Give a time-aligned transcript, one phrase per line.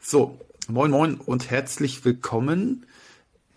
[0.00, 0.38] So,
[0.68, 2.86] moin moin und herzlich willkommen.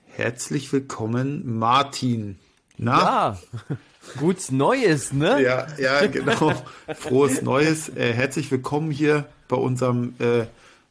[0.07, 2.39] Herzlich willkommen, Martin.
[2.77, 2.99] Na?
[2.99, 3.39] Ja,
[4.19, 5.41] gutes Neues, ne?
[5.41, 6.53] Ja, ja, genau.
[6.95, 7.89] Frohes Neues.
[7.89, 10.47] Äh, herzlich willkommen hier bei unserem äh,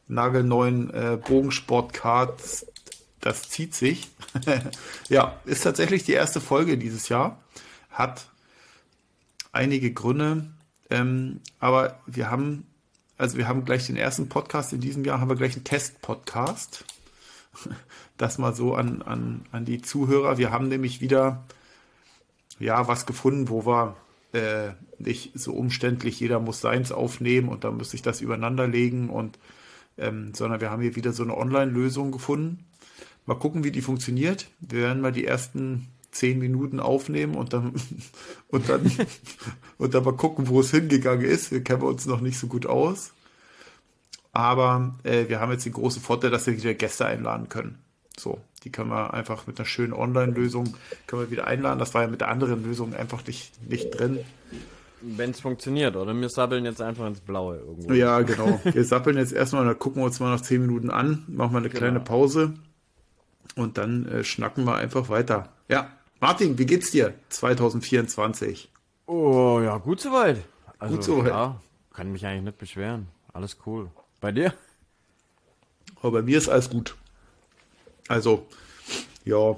[0.07, 2.41] nagelneuen äh, Bogensportcard.
[3.19, 4.09] Das zieht sich.
[5.09, 7.43] ja, ist tatsächlich die erste Folge dieses Jahr.
[7.91, 8.25] Hat
[9.51, 10.47] einige Gründe,
[10.89, 12.70] ähm, aber wir haben
[13.21, 16.85] also wir haben gleich den ersten Podcast in diesem Jahr, haben wir gleich einen Test-Podcast.
[18.17, 20.37] Das mal so an, an, an die Zuhörer.
[20.37, 21.43] Wir haben nämlich wieder
[22.59, 23.95] ja was gefunden, wo wir
[24.33, 29.09] äh, nicht so umständlich, jeder muss seins aufnehmen und dann muss ich das übereinander legen
[29.09, 29.39] und
[29.97, 32.65] ähm, sondern wir haben hier wieder so eine Online-Lösung gefunden.
[33.25, 34.47] Mal gucken, wie die funktioniert.
[34.59, 37.73] Wir werden mal die ersten zehn Minuten aufnehmen und dann
[38.49, 38.91] und dann
[39.77, 41.51] und dann mal gucken, wo es hingegangen ist.
[41.51, 43.13] Wir kennen uns noch nicht so gut aus.
[44.33, 47.79] Aber äh, wir haben jetzt den großen Vorteil, dass wir wieder Gäste einladen können.
[48.17, 50.75] So, die können wir einfach mit einer schönen Online-Lösung
[51.07, 51.79] können wir wieder einladen.
[51.79, 54.19] Das war ja mit der anderen Lösung einfach nicht, nicht drin.
[55.01, 56.13] Wenn es funktioniert, oder?
[56.13, 57.93] Wir sappeln jetzt einfach ins Blaue irgendwo.
[57.93, 58.61] Ja, genau.
[58.63, 61.57] Wir sappeln jetzt erstmal, dann gucken wir uns mal noch zehn Minuten an, machen wir
[61.57, 61.79] eine genau.
[61.79, 62.53] kleine Pause
[63.55, 65.49] und dann äh, schnacken wir einfach weiter.
[65.67, 65.89] Ja,
[66.21, 68.69] Martin, wie geht's dir 2024?
[69.07, 70.37] Oh ja, gut soweit.
[70.77, 71.27] Also, gut soweit.
[71.29, 71.59] Ja,
[71.91, 73.07] kann mich eigentlich nicht beschweren.
[73.33, 73.89] Alles cool.
[74.19, 74.53] Bei dir?
[75.95, 76.95] Aber bei mir ist alles gut.
[78.07, 78.45] Also,
[79.25, 79.57] ja,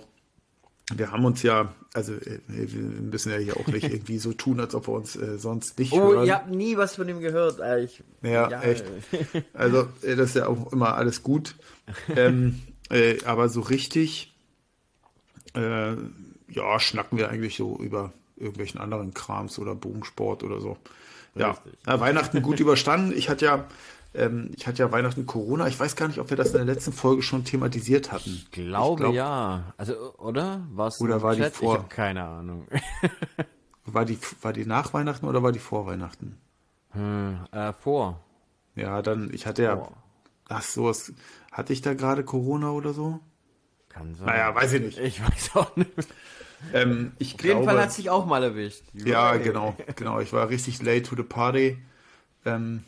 [0.95, 4.61] wir haben uns ja, also äh, wir müssen ja hier auch nicht irgendwie so tun,
[4.61, 6.17] als ob wir uns äh, sonst nicht oh, hören.
[6.20, 7.59] Oh, ihr habt nie was von ihm gehört.
[7.83, 8.86] Ich, ja, ja, echt.
[9.53, 11.55] Also äh, das ist ja auch immer alles gut.
[12.16, 14.33] ähm, äh, aber so richtig
[15.55, 15.98] äh,
[16.49, 20.77] ja, schnacken wir eigentlich so über irgendwelchen anderen Krams oder Bogensport oder so.
[21.36, 23.13] Ja, ja Weihnachten gut überstanden.
[23.16, 23.66] Ich hatte ja,
[24.13, 25.67] ähm, ich hatte ja Weihnachten Corona.
[25.67, 28.30] Ich weiß gar nicht, ob wir das in der letzten Folge schon thematisiert hatten.
[28.30, 29.73] Ich glaube ich glaub, ja.
[29.77, 30.61] Also, oder?
[30.71, 31.53] Was oder war Chat?
[31.53, 31.73] die vor?
[31.73, 32.67] Ich habe keine Ahnung.
[33.86, 36.37] war die, war die nach Weihnachten oder war die vor Weihnachten?
[36.92, 38.20] Hm, äh, vor.
[38.75, 39.93] Ja, dann, ich hatte ja, vor.
[40.49, 41.14] ach so, was,
[41.52, 43.20] hatte ich da gerade Corona oder so?
[43.93, 44.27] Kann sein.
[44.27, 44.98] Naja, weiß ich nicht.
[44.98, 45.92] Ich weiß auch nicht.
[46.73, 48.83] Ähm, ich Auf jeden Fall hat sich auch mal erwischt.
[48.93, 50.20] Ja, genau, genau.
[50.20, 51.77] Ich war richtig late to the party.
[52.45, 52.83] Ähm,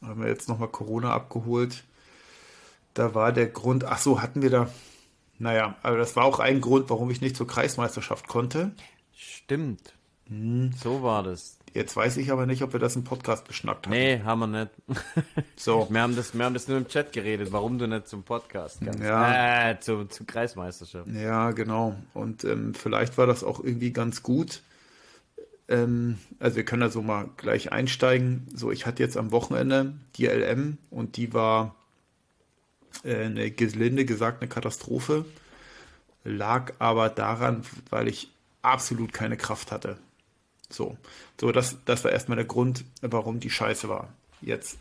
[0.00, 1.84] haben wir jetzt nochmal Corona abgeholt.
[2.94, 4.68] Da war der Grund, ach so, hatten wir da,
[5.38, 8.72] naja, aber das war auch ein Grund, warum ich nicht zur Kreismeisterschaft konnte.
[9.14, 9.94] Stimmt.
[10.28, 10.72] Hm.
[10.72, 11.58] So war das.
[11.74, 13.94] Jetzt weiß ich aber nicht, ob wir das im Podcast beschnackt haben.
[13.94, 14.70] Nee, haben wir nicht.
[15.56, 15.86] So.
[15.90, 18.80] wir, haben das, wir haben das nur im Chat geredet, warum du nicht zum Podcast
[18.84, 19.00] kannst.
[19.00, 19.70] Ja.
[19.70, 21.08] Äh, zum, zum Kreismeisterschaft.
[21.08, 21.94] Ja, genau.
[22.14, 24.62] Und ähm, vielleicht war das auch irgendwie ganz gut.
[25.68, 28.48] Ähm, also wir können da so mal gleich einsteigen.
[28.54, 31.76] So, ich hatte jetzt am Wochenende die LM und die war
[33.04, 35.24] äh, eine gelinde gesagt eine Katastrophe.
[36.24, 38.30] Lag aber daran, weil ich
[38.62, 39.98] absolut keine Kraft hatte.
[40.72, 40.96] So,
[41.40, 44.12] so das, das war erstmal der Grund, warum die scheiße war.
[44.40, 44.78] Jetzt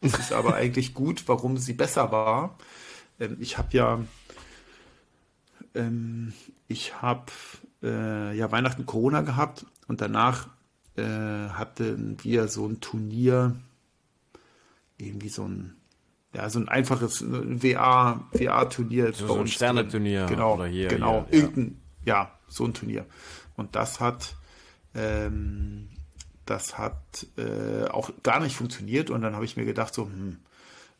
[0.00, 2.56] ist es aber eigentlich gut, warum sie besser war.
[3.18, 4.00] Ähm, ich habe ja,
[5.74, 6.32] ähm,
[6.68, 7.26] ich habe
[7.82, 10.48] äh, ja Weihnachten Corona gehabt und danach
[10.96, 13.56] äh, hatten wir so ein Turnier,
[14.98, 15.76] irgendwie so ein
[16.34, 19.12] ja, so ein einfaches WA-Turnier.
[19.12, 20.24] So, so ein Sterneturnier.
[20.26, 21.26] Genau, oder hier, genau.
[21.28, 21.44] Hier, ja.
[21.44, 23.04] Irgendein, ja, so ein Turnier.
[23.54, 24.34] Und das hat
[24.94, 25.88] ähm,
[26.46, 30.38] das hat äh, auch gar nicht funktioniert und dann habe ich mir gedacht, so, hm,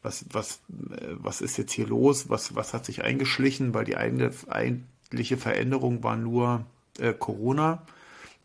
[0.03, 0.61] was, was,
[0.91, 2.29] äh, was ist jetzt hier los?
[2.29, 3.75] Was, was hat sich eingeschlichen?
[3.75, 6.65] Weil die eigentliche Veränderung war nur
[6.99, 7.83] äh, Corona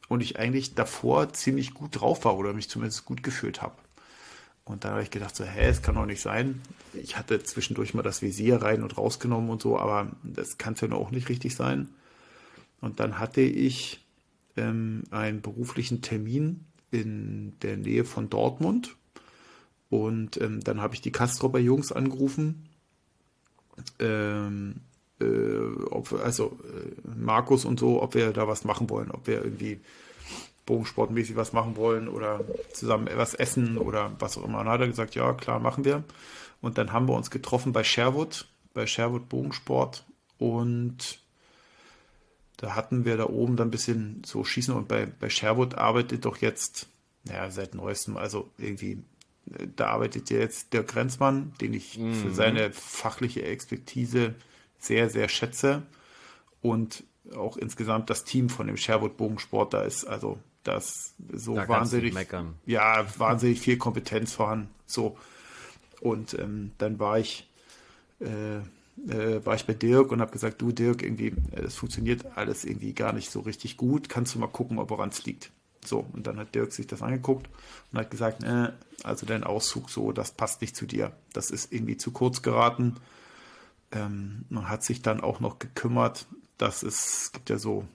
[0.08, 3.76] und ich eigentlich davor ziemlich gut drauf war oder mich zumindest gut gefühlt habe.
[4.66, 6.62] Und dann habe ich gedacht, so, hä, es kann doch nicht sein.
[6.94, 10.82] Ich hatte zwischendurch mal das Visier rein und rausgenommen und so, aber das kann es
[10.82, 11.88] ja auch nicht richtig sein.
[12.82, 14.06] Und dann hatte ich
[14.58, 18.96] ähm, einen beruflichen Termin in der Nähe von Dortmund.
[19.90, 22.68] Und ähm, dann habe ich die Kastropper Jungs angerufen.
[24.00, 24.82] Ähm,
[25.20, 25.60] äh,
[25.90, 29.80] ob also äh, Markus und so, ob wir da was machen wollen, ob wir irgendwie
[30.66, 32.42] bogensportmäßig was machen wollen oder
[32.74, 34.60] zusammen etwas essen oder was auch immer.
[34.60, 36.04] Und dann hat er gesagt, ja, klar, machen wir.
[36.62, 40.06] Und dann haben wir uns getroffen bei Sherwood, bei Sherwood Bogensport
[40.38, 41.20] und
[42.58, 46.26] da hatten wir da oben dann ein bisschen so Schießen und bei, bei Sherwood arbeitet
[46.26, 46.88] doch jetzt,
[47.24, 49.04] naja, seit neuestem, also irgendwie,
[49.76, 52.14] da arbeitet ja jetzt der Grenzmann, den ich mhm.
[52.14, 54.36] für seine fachliche Expertise
[54.80, 55.84] sehr, sehr schätze.
[56.62, 57.04] Und
[57.36, 62.16] auch insgesamt das Team von dem Sherwood Bogensport, da ist also das so da wahnsinnig,
[62.66, 64.70] ja, wahnsinnig viel Kompetenz vorhanden.
[64.86, 65.18] So.
[66.02, 67.48] Und ähm, dann war ich
[68.20, 68.60] äh,
[69.08, 72.66] äh, war ich bei Dirk und habe gesagt, du Dirk, irgendwie, äh, das funktioniert alles
[72.66, 74.10] irgendwie gar nicht so richtig gut.
[74.10, 75.52] Kannst du mal gucken, ob woran es liegt.
[75.86, 77.50] So, und dann hat Dirk sich das angeguckt
[77.92, 78.72] und hat gesagt, äh,
[79.04, 81.14] also dein Auszug so, das passt nicht zu dir.
[81.34, 82.96] Das ist irgendwie zu kurz geraten.
[83.92, 86.26] Ähm, man hat sich dann auch noch gekümmert,
[86.58, 87.86] dass es, es gibt ja so,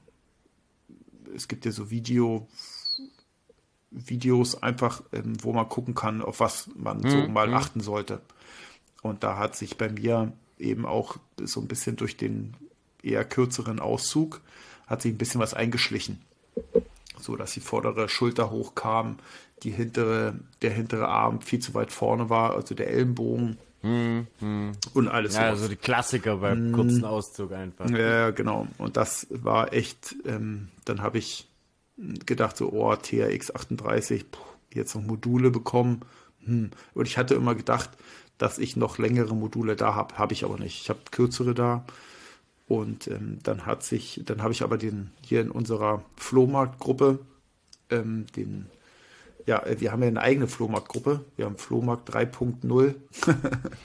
[1.34, 2.48] es gibt ja so Video,
[3.90, 7.10] Videos einfach, ähm, wo man gucken kann, auf was man mhm.
[7.10, 7.54] so mal mhm.
[7.54, 8.22] achten sollte.
[9.02, 12.54] Und da hat sich bei mir eben auch so ein bisschen durch den
[13.02, 14.40] eher kürzeren Auszug
[14.86, 16.20] hat sich ein bisschen was eingeschlichen.
[17.18, 19.18] So dass die vordere Schulter hochkam,
[19.62, 24.72] die hintere, der hintere Arm viel zu weit vorne war, also der Ellenbogen hm, hm.
[24.94, 25.34] und alles.
[25.34, 26.72] Ja, also die Klassiker beim hm.
[26.72, 27.90] kurzen Auszug einfach.
[27.90, 28.66] Ja, genau.
[28.78, 31.48] Und das war echt, ähm, dann habe ich
[32.26, 34.24] gedacht, so, oh, TRX 38,
[34.72, 36.00] jetzt noch Module bekommen.
[36.44, 36.70] Hm.
[36.94, 37.90] Und ich hatte immer gedacht,
[38.42, 40.18] dass ich noch längere Module da habe.
[40.18, 40.82] Habe ich aber nicht.
[40.82, 41.84] Ich habe kürzere da.
[42.66, 47.20] Und ähm, dann hat sich, dann habe ich aber den hier in unserer Flohmarktgruppe,
[47.90, 48.66] ähm, den,
[49.46, 51.24] ja, wir haben ja eine eigene Flohmarktgruppe.
[51.36, 52.94] Wir haben Flohmarkt 3.0.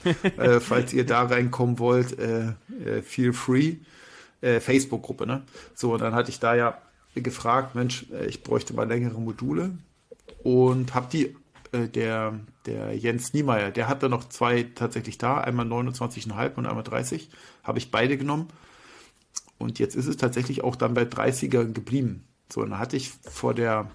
[0.38, 2.48] äh, falls ihr da reinkommen wollt, äh,
[2.84, 3.76] äh, feel free.
[4.40, 5.42] Äh, Facebook-Gruppe, ne?
[5.76, 6.78] So, und dann hatte ich da ja
[7.14, 9.70] gefragt, Mensch, äh, ich bräuchte mal längere Module
[10.42, 11.36] und habe die
[11.72, 16.84] äh, der, der Jens Niemeyer, der hatte noch zwei tatsächlich da, einmal 29,5 und einmal
[16.84, 17.30] 30,
[17.62, 18.48] habe ich beide genommen.
[19.58, 22.24] Und jetzt ist es tatsächlich auch dann bei 30er geblieben.
[22.50, 23.90] So, dann hatte ich vor der,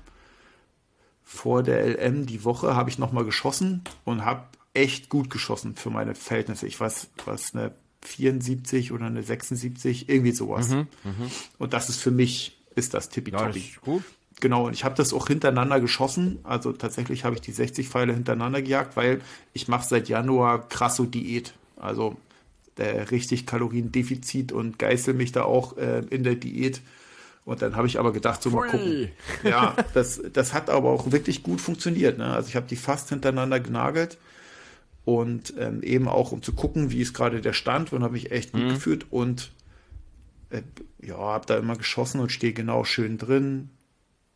[1.23, 5.89] vor der LM die Woche, habe ich nochmal geschossen und habe echt gut geschossen für
[5.89, 6.67] meine Verhältnisse.
[6.67, 10.69] Ich weiß, was eine 74 oder eine 76, irgendwie sowas.
[10.69, 11.13] Mhm, mh.
[11.57, 13.59] Und das ist für mich, ist das tippitoppi.
[13.59, 14.03] Ja, gut.
[14.43, 16.39] Genau, und ich habe das auch hintereinander geschossen.
[16.43, 19.21] Also tatsächlich habe ich die 60 Pfeile hintereinander gejagt, weil
[19.53, 21.53] ich mache seit Januar krasso Diät.
[21.77, 22.17] Also
[22.75, 26.81] der richtig Kaloriendefizit und geißel mich da auch äh, in der Diät.
[27.45, 29.11] Und dann habe ich aber gedacht, so mal gucken.
[29.45, 32.17] Ja, das, das hat aber auch wirklich gut funktioniert.
[32.17, 32.25] Ne?
[32.25, 34.17] Also ich habe die fast hintereinander genagelt
[35.05, 38.31] und ähm, eben auch um zu gucken, wie ist gerade der Stand und habe mich
[38.31, 38.69] echt gut mhm.
[38.71, 39.53] gefühlt und
[40.49, 40.63] äh,
[41.01, 43.69] ja, habe da immer geschossen und stehe genau schön drin,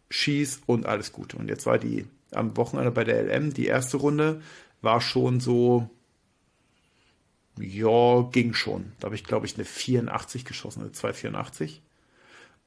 [0.10, 1.34] schieß und alles gut.
[1.34, 4.42] Und jetzt war die am Wochenende bei der LM, die erste Runde,
[4.82, 5.90] war schon so,
[7.60, 8.92] ja, ging schon.
[9.00, 11.82] Da habe ich, glaube ich, eine 84 geschossen, eine 284.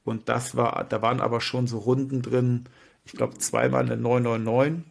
[0.03, 2.65] Und das war, da waren aber schon so Runden drin,
[3.05, 4.83] ich glaube, zweimal eine 999,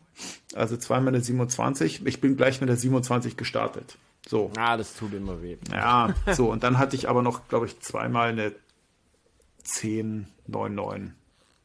[0.54, 2.06] also zweimal eine 27.
[2.06, 3.96] Ich bin gleich mit der 27 gestartet.
[4.28, 4.50] So.
[4.56, 5.56] Ah, das tut immer weh.
[5.70, 6.50] Ja, so.
[6.50, 8.52] Und dann hatte ich aber noch, glaube ich, zweimal eine
[9.64, 11.12] 1099.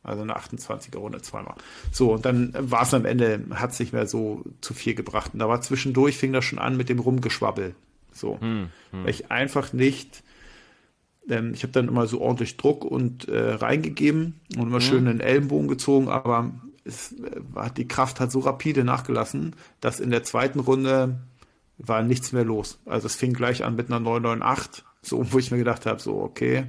[0.06, 1.56] Also eine 28er Runde zweimal.
[1.92, 5.31] So, und dann war es am Ende, hat es nicht mehr so zu viel gebracht.
[5.34, 7.75] Und da war zwischendurch, fing das schon an mit dem Rumgeschwabbel.
[8.12, 8.40] So.
[8.40, 9.04] Hm, hm.
[9.04, 10.24] Weil ich einfach nicht,
[11.28, 14.81] ähm, ich habe dann immer so ordentlich Druck und äh, reingegeben und immer hm.
[14.81, 16.51] schön den Ellenbogen gezogen, aber
[16.86, 21.19] es, äh, die Kraft hat so rapide nachgelassen, dass in der zweiten Runde
[21.78, 22.80] war nichts mehr los.
[22.86, 26.22] Also es fing gleich an mit einer 998, so, wo ich mir gedacht habe, so,
[26.22, 26.66] okay.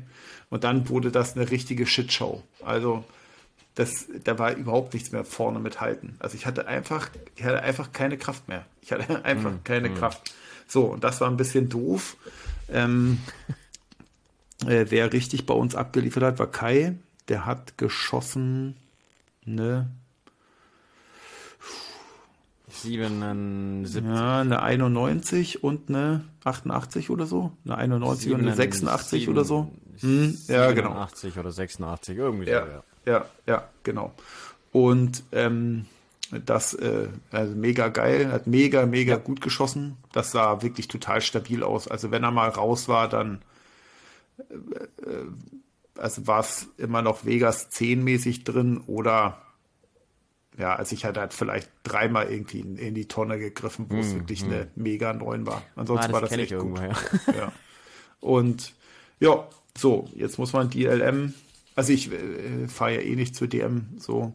[0.50, 2.42] Und dann wurde das eine richtige Shitshow.
[2.64, 3.04] Also
[3.76, 6.16] das, da war überhaupt nichts mehr vorne mithalten.
[6.18, 8.64] Also ich hatte einfach, ich hatte einfach keine Kraft mehr.
[8.80, 9.94] Ich hatte einfach mm, keine mm.
[9.94, 10.34] Kraft.
[10.66, 12.16] So, und das war ein bisschen doof.
[12.70, 13.18] Ähm,
[14.66, 16.96] äh, wer richtig bei uns abgeliefert hat, war Kai.
[17.28, 18.76] Der hat geschossen
[19.46, 19.90] eine
[22.68, 24.04] 77.
[24.04, 27.52] Ja, eine 91 und eine 88 oder so.
[27.66, 29.70] Eine 91 7, und eine 86 7, oder so.
[30.00, 30.92] Hm, ja, genau.
[30.92, 32.64] 80 oder 86, irgendwie ja.
[32.64, 34.12] so, ja ja, ja, genau.
[34.72, 35.86] Und ähm,
[36.44, 39.18] das äh, also mega geil, hat mega, mega ja.
[39.18, 39.96] gut geschossen.
[40.12, 41.88] Das sah wirklich total stabil aus.
[41.88, 43.42] Also wenn er mal raus war, dann
[44.38, 45.26] äh, äh
[45.98, 49.40] also war es immer noch Vegas 10 mäßig drin oder
[50.58, 54.00] ja, also ich hatte halt vielleicht dreimal irgendwie in, in die Tonne gegriffen, wo mm,
[54.00, 54.46] es wirklich mm.
[54.46, 55.62] eine mega 9 war.
[55.74, 56.78] Ansonsten ah, war das echt gut.
[57.34, 57.52] ja.
[58.20, 58.74] Und
[59.20, 61.34] ja, so, jetzt muss man die LM
[61.76, 64.32] also ich äh, fahre ja eh nicht zur DM, so.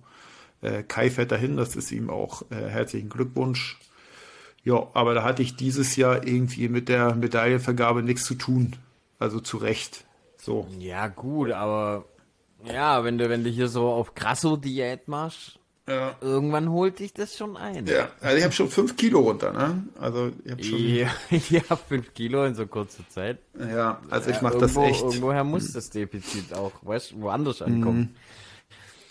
[0.61, 3.79] Äh, Kai fährt dahin, das ist ihm auch äh, herzlichen Glückwunsch.
[4.63, 8.75] Ja, aber da hatte ich dieses Jahr irgendwie mit der Medaillenvergabe nichts zu tun.
[9.17, 10.05] Also zu Recht.
[10.37, 10.67] So.
[10.79, 12.05] Ja, gut, aber
[12.63, 16.15] ja, wenn du, wenn du hier so auf krasso Diät machst, ja.
[16.21, 17.87] Irgendwann holt dich das schon ein.
[17.87, 19.83] Ja, also ich habe schon fünf Kilo runter, ne?
[19.99, 20.79] Also ich habe schon.
[20.79, 21.09] Ja,
[21.49, 23.39] ja, fünf Kilo in so kurzer Zeit.
[23.59, 25.01] Ja, also ich mache das echt.
[25.01, 28.15] Irgendwoher muss das Defizit auch, weißt woanders ankommen.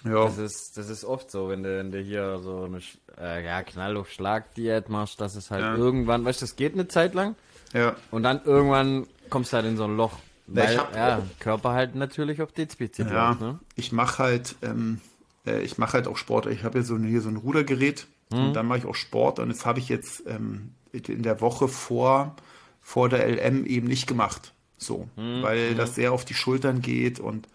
[0.05, 0.13] Mhm.
[0.13, 0.25] Ja.
[0.25, 2.81] Das ist, das ist oft so, wenn du, wenn du hier so eine
[3.19, 5.75] äh, ja, Knall auf Schlag Diät machst, dass es halt ja.
[5.75, 7.35] irgendwann, weißt du, das geht eine Zeit lang.
[7.75, 7.97] Ja.
[8.11, 10.19] Und dann irgendwann kommst du halt in so ein Loch.
[10.47, 13.09] Weil, hab, ja, Körper halt natürlich auf Defizit.
[13.09, 13.61] Ja, ne?
[13.77, 15.01] ich mache halt, ähm,
[15.47, 16.47] äh, ich mache halt auch Sport.
[16.47, 18.47] Ich habe ja so, hier so ein Rudergerät hm.
[18.47, 21.69] und dann mache ich auch Sport und das habe ich jetzt ähm, in der Woche
[21.69, 22.37] vor,
[22.81, 24.53] vor der LM eben nicht gemacht.
[24.79, 25.43] So, hm.
[25.43, 25.77] weil hm.
[25.77, 27.49] das sehr auf die Schultern geht und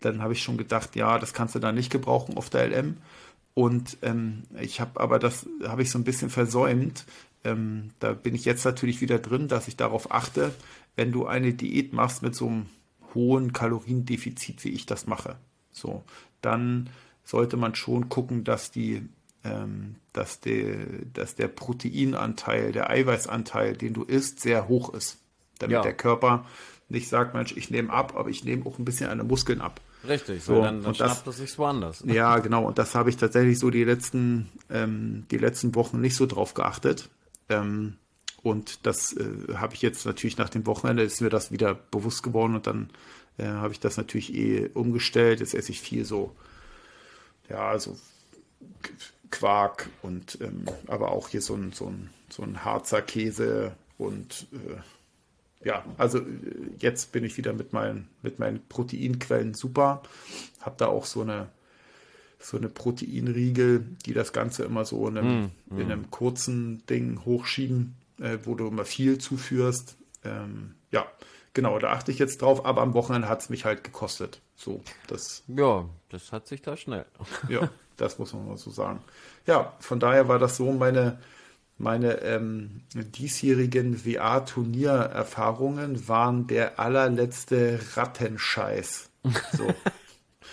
[0.00, 2.98] dann habe ich schon gedacht, ja, das kannst du da nicht gebrauchen auf der LM.
[3.54, 7.06] Und ähm, ich habe aber das habe ich so ein bisschen versäumt.
[7.44, 10.52] Ähm, da bin ich jetzt natürlich wieder drin, dass ich darauf achte,
[10.94, 12.66] wenn du eine Diät machst mit so einem
[13.14, 15.36] hohen Kaloriendefizit, wie ich das mache,
[15.72, 16.04] so,
[16.42, 16.90] dann
[17.26, 19.06] sollte man schon gucken, dass die
[19.44, 25.18] ähm, dass, der, dass der Proteinanteil, der Eiweißanteil, den du isst, sehr hoch ist.
[25.58, 25.82] Damit ja.
[25.82, 26.46] der Körper
[26.88, 29.60] nicht sagt, Mensch, ich nehme ab, aber ich nehme auch ein bisschen an den Muskeln
[29.60, 29.80] ab.
[30.06, 32.02] Richtig, so, dann, dann schnappt das sich woanders.
[32.06, 32.64] Ja, genau.
[32.64, 36.54] Und das habe ich tatsächlich so die letzten, ähm, die letzten Wochen nicht so drauf
[36.54, 37.08] geachtet.
[37.48, 37.96] Ähm,
[38.42, 42.22] und das äh, habe ich jetzt natürlich nach dem Wochenende, ist mir das wieder bewusst
[42.22, 42.90] geworden und dann
[43.38, 45.40] äh, habe ich das natürlich eh umgestellt.
[45.40, 46.36] Jetzt esse ich viel so,
[47.48, 47.96] ja, so
[49.30, 54.46] Quark und ähm, aber auch hier so ein, so ein, so ein Harzer Käse und
[54.52, 54.80] äh,
[55.66, 56.24] ja, also äh,
[56.78, 60.02] jetzt bin ich wieder mit meinen, mit meinen Proteinquellen super.
[60.60, 61.48] Habe da auch so eine,
[62.38, 65.80] so eine Proteinriegel, die das Ganze immer so in einem, mm, mm.
[65.80, 69.96] in einem kurzen Ding hochschieben, äh, wo du immer viel zuführst.
[70.24, 71.06] Ähm, ja,
[71.56, 74.40] genau, da achte ich jetzt drauf, aber am Wochenende hat es mich halt gekostet.
[74.54, 75.42] So, das.
[75.48, 77.06] Ja, das hat sich da schnell.
[77.48, 79.00] ja, das muss man mal so sagen.
[79.46, 81.18] Ja, von daher war das so meine,
[81.78, 89.08] meine ähm, diesjährigen WA-Turniererfahrungen waren der allerletzte Rattenscheiß.
[89.56, 89.74] So.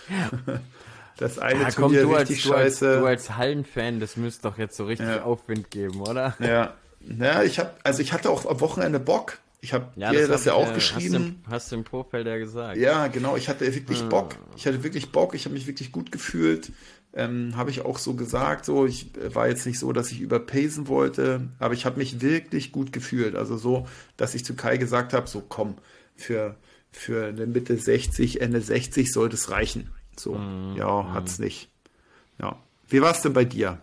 [1.18, 2.86] das eine ja, komm, Turnier richtig als, scheiße.
[2.86, 5.24] Du als, du als Hallenfan, das müsste doch jetzt so richtig ja.
[5.24, 6.38] Aufwind geben, oder?
[6.40, 6.76] Ja.
[7.20, 9.40] Ja, ich habe, also ich hatte auch am Wochenende Bock.
[9.64, 11.38] Ich habe ja, dir das, das ja auch äh, geschrieben.
[11.44, 12.76] Hast du, hast du im Vorfeld ja gesagt.
[12.76, 13.38] Ja, genau.
[13.38, 14.10] Ich hatte wirklich hm.
[14.10, 14.36] Bock.
[14.58, 15.36] Ich hatte wirklich Bock.
[15.36, 16.74] Ich habe mich wirklich gut gefühlt.
[17.14, 18.66] Ähm, habe ich auch so gesagt.
[18.66, 22.20] So, ich äh, war jetzt nicht so, dass ich überpacen wollte, aber ich habe mich
[22.20, 23.38] wirklich gut gefühlt.
[23.38, 25.76] Also so, dass ich zu Kai gesagt habe: So, komm,
[26.18, 26.58] für,
[26.92, 29.92] für eine Mitte 60, Ende 60 sollte es reichen.
[30.20, 31.14] So, mm, ja, mm.
[31.14, 31.70] hat's nicht.
[32.38, 32.62] Ja.
[32.90, 33.80] Wie war es denn bei dir?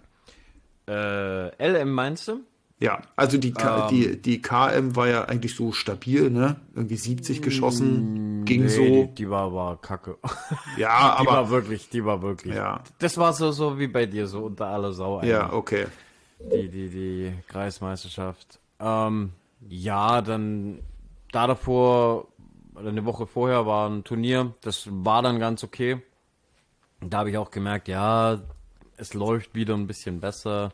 [0.87, 2.41] Äh, LM meinst du?
[2.81, 6.57] Ja, also die, K, ähm, die, die KM war ja eigentlich so stabil, ne?
[6.75, 8.83] Irgendwie 70 geschossen, mm, ging nee, so.
[8.83, 10.17] Die, die, war aber kacke.
[10.79, 11.21] Ja, aber.
[11.21, 12.55] Die war wirklich, die war wirklich.
[12.55, 12.83] Ja.
[12.99, 15.19] Das war so, so wie bei dir, so unter aller Sau.
[15.19, 15.31] Eigentlich.
[15.31, 15.87] Ja, okay.
[16.39, 18.59] Die, die, die Kreismeisterschaft.
[18.81, 19.33] Ähm,
[19.69, 20.81] ja, dann
[21.33, 22.29] da davor,
[22.75, 26.01] eine Woche vorher war ein Turnier, das war dann ganz okay.
[27.01, 28.41] Da habe ich auch gemerkt, ja,
[28.97, 30.73] es läuft wieder ein bisschen besser.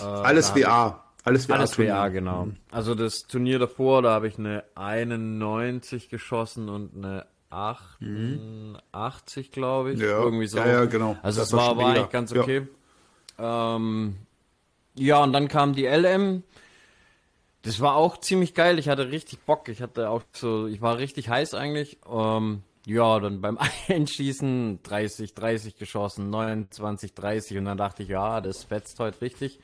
[0.00, 1.04] Äh, alles WA.
[1.24, 2.46] Alles WA, alles WA genau.
[2.46, 2.56] Mhm.
[2.70, 9.52] Also das Turnier davor, da habe ich eine 91 geschossen und eine 88, mhm.
[9.52, 10.00] glaube ich.
[10.00, 10.18] Ja.
[10.20, 10.58] Irgendwie so.
[10.58, 11.16] Ja, ja, genau.
[11.22, 12.66] Also das, das war, war eigentlich ganz okay.
[13.38, 13.76] Ja.
[13.76, 14.16] Ähm,
[14.96, 16.42] ja, und dann kam die LM.
[17.62, 18.78] Das war auch ziemlich geil.
[18.78, 19.68] Ich hatte richtig Bock.
[19.68, 21.98] Ich hatte auch so, ich war richtig heiß eigentlich.
[22.10, 28.40] Ähm, ja, dann beim Einschießen 30, 30 geschossen, 29, 30 und dann dachte ich, ja,
[28.40, 29.60] das fetzt heute richtig.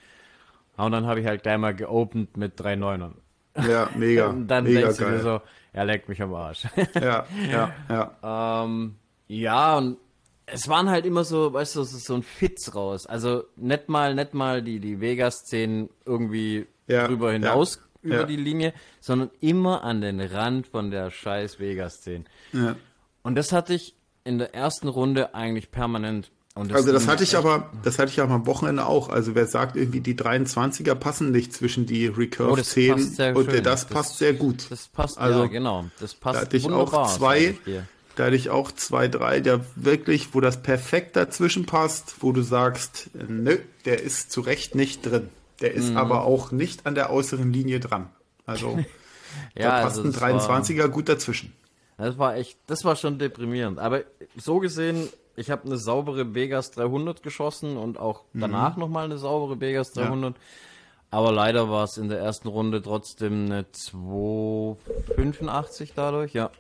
[0.77, 3.17] Und dann habe ich halt gleich mal geopend mit drei Neunern.
[3.57, 4.29] Ja, mega.
[4.29, 5.11] Und dann mega denkst geil.
[5.11, 5.41] du dir so,
[5.73, 6.65] er leckt mich am Arsch.
[6.95, 8.62] ja, ja, ja.
[8.65, 8.97] Ähm,
[9.29, 9.99] ja, und
[10.47, 13.07] es waren halt immer so, weißt du, so ein Fitz raus.
[13.07, 18.25] Also nicht mal, nicht mal die, die Vegas-Szenen irgendwie ja, drüber hinaus ja, über ja.
[18.25, 22.25] die Linie, sondern immer an den Rand von der scheiß Vegas-Szene.
[22.53, 22.77] Ja.
[23.23, 27.37] Und das hatte ich in der ersten Runde eigentlich permanent das also das hatte ich
[27.37, 29.09] aber, das hatte ich aber am Wochenende auch.
[29.09, 32.93] Also wer sagt irgendwie, die 23er passen nicht zwischen die Recurve oh, 10
[33.35, 33.62] und schön.
[33.62, 34.67] das, passt sehr gut.
[34.69, 35.87] Das passt, also, ja, genau.
[36.00, 37.57] Das passt da hatte ich auch zwei,
[38.17, 42.43] da hatte ich auch zwei, drei, der wirklich, wo das perfekt dazwischen passt, wo du
[42.43, 45.29] sagst, nö, der ist zu Recht nicht drin.
[45.61, 45.99] Der ist mhm.
[45.99, 48.09] aber auch nicht an der äußeren Linie dran.
[48.45, 48.77] Also
[49.55, 51.53] ja, da passt also ein 23er war, gut dazwischen.
[52.00, 53.78] Das war echt, das war schon deprimierend.
[53.78, 54.02] Aber
[54.37, 55.09] so gesehen
[55.40, 58.40] ich habe eine saubere Vegas 300 geschossen und auch mhm.
[58.40, 58.80] danach mhm.
[58.80, 60.35] nochmal eine saubere Vegas 300.
[60.35, 60.40] Ja.
[61.12, 66.50] Aber leider war es in der ersten Runde trotzdem eine 285 dadurch, ja.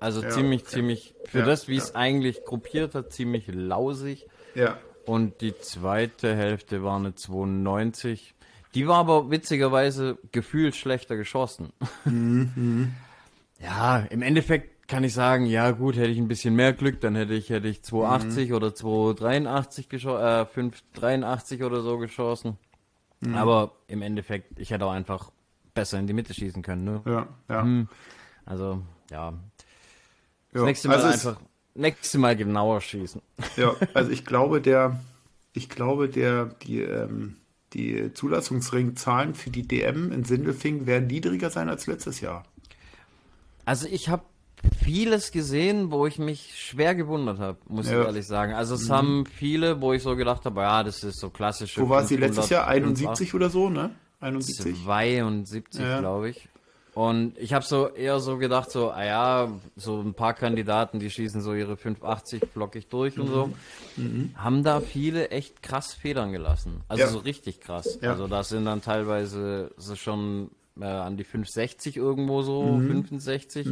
[0.00, 0.70] Also ja, ziemlich, okay.
[0.70, 4.28] ziemlich, für ja, das, wie es eigentlich gruppiert hat, ziemlich lausig.
[4.54, 4.78] Ja.
[5.04, 8.36] Und die zweite Hälfte war eine 290.
[8.74, 11.72] Die war aber witzigerweise gefühlt schlechter geschossen.
[12.04, 12.94] Mhm.
[13.60, 17.14] ja, im Endeffekt kann ich sagen, ja gut, hätte ich ein bisschen mehr Glück, dann
[17.14, 18.54] hätte ich, hätte ich 280 mhm.
[18.56, 22.56] oder 283 geschossen, äh, 583 oder so geschossen.
[23.20, 23.34] Mhm.
[23.36, 25.30] Aber im Endeffekt, ich hätte auch einfach
[25.74, 26.84] besser in die Mitte schießen können.
[26.84, 27.02] Ne?
[27.04, 27.62] Ja, ja.
[27.62, 27.88] Hm.
[28.46, 29.34] Also, ja.
[30.52, 31.42] Das ja, nächste Mal also einfach,
[31.74, 33.20] nächste Mal genauer schießen.
[33.56, 34.98] Ja, also ich glaube, der,
[35.52, 37.36] ich glaube, der, die, ähm,
[37.74, 42.44] die Zulassungsringzahlen für die DM in Sindelfing werden niedriger sein als letztes Jahr.
[43.66, 44.22] Also ich habe
[44.82, 48.00] vieles gesehen, wo ich mich schwer gewundert habe, muss ja.
[48.00, 48.54] ich ehrlich sagen.
[48.54, 48.92] Also es mhm.
[48.92, 51.78] haben viele, wo ich so gedacht habe, ja, das ist so klassisch.
[51.78, 52.66] Wo war sie letztes Jahr?
[52.66, 53.90] 71 oder so, ne?
[54.20, 54.82] 71?
[54.84, 56.00] 72, ja.
[56.00, 56.48] glaube ich.
[56.94, 61.10] Und ich habe so eher so gedacht, so, ah ja, so ein paar Kandidaten, die
[61.10, 63.22] schießen so ihre 580 flockig durch mhm.
[63.22, 63.50] und so,
[63.96, 64.34] mhm.
[64.34, 66.80] haben da viele echt krass Federn gelassen.
[66.88, 67.08] Also ja.
[67.08, 68.00] so richtig krass.
[68.02, 70.50] Also das sind dann teilweise so schon
[70.80, 72.88] äh, an die 560 irgendwo so, mhm.
[72.88, 73.66] 65.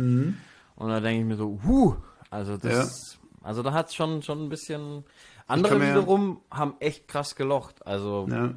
[0.77, 1.97] Und da denke ich mir so, huh,
[2.31, 3.29] also das, ja.
[3.43, 5.05] also da hat es schon, schon ein bisschen,
[5.47, 7.87] andere wiederum haben echt krass gelocht.
[7.87, 8.27] Also.
[8.31, 8.55] Ja.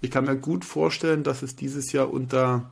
[0.00, 2.70] Ich kann mir gut vorstellen, dass es dieses Jahr unter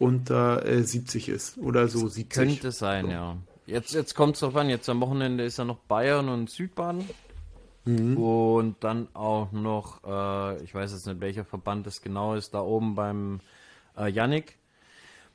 [0.00, 2.30] unter äh, 70 ist oder so 70.
[2.30, 3.10] Könnte sein, so.
[3.12, 3.36] ja.
[3.66, 7.08] Jetzt, jetzt kommt es drauf an, jetzt am Wochenende ist ja noch Bayern und Südbaden.
[7.84, 8.16] Mhm.
[8.16, 12.62] Und dann auch noch, äh, ich weiß jetzt nicht, welcher Verband das genau ist, da
[12.62, 13.40] oben beim
[13.96, 14.56] äh, Yannick.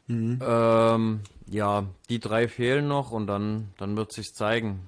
[0.08, 0.39] Mhm.
[0.41, 4.82] Ähm, ja, die drei fehlen noch und dann, dann wird sich zeigen.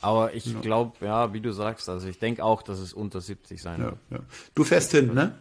[0.00, 0.60] Aber ich ja.
[0.60, 3.96] glaube, ja, wie du sagst, also ich denke auch, dass es unter 70 sein wird.
[4.10, 4.22] Ja, ja.
[4.54, 5.34] Du fährst hin, ne?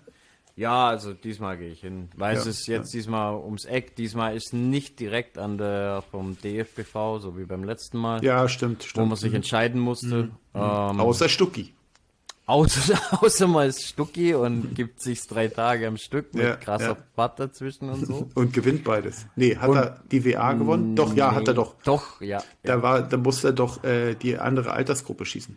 [0.59, 2.09] Ja, also diesmal gehe ich hin.
[2.17, 3.95] Weil es ist jetzt diesmal ums Eck.
[3.95, 8.21] Diesmal ist nicht direkt an der vom DFBV, so wie beim letzten Mal.
[8.25, 9.05] Ja, stimmt, stimmt.
[9.05, 9.37] Wo man sich mhm.
[9.37, 10.23] entscheiden musste.
[10.23, 10.31] Mhm.
[10.53, 11.73] Ähm, außer Stucki.
[12.49, 16.93] Außer, außer man ist Stucki und gibt sich drei Tage am Stück mit ja, krasser
[16.93, 16.97] ja.
[17.15, 18.27] Fahrt dazwischen und so.
[18.35, 19.27] Und gewinnt beides.
[19.35, 20.95] Nee, hat und, er die WA gewonnen?
[20.95, 21.75] Doch, ja, nee, hat er doch.
[21.83, 22.41] Doch, ja.
[22.63, 22.81] Da ja.
[22.81, 25.55] war, da musste er doch äh, die andere Altersgruppe schießen.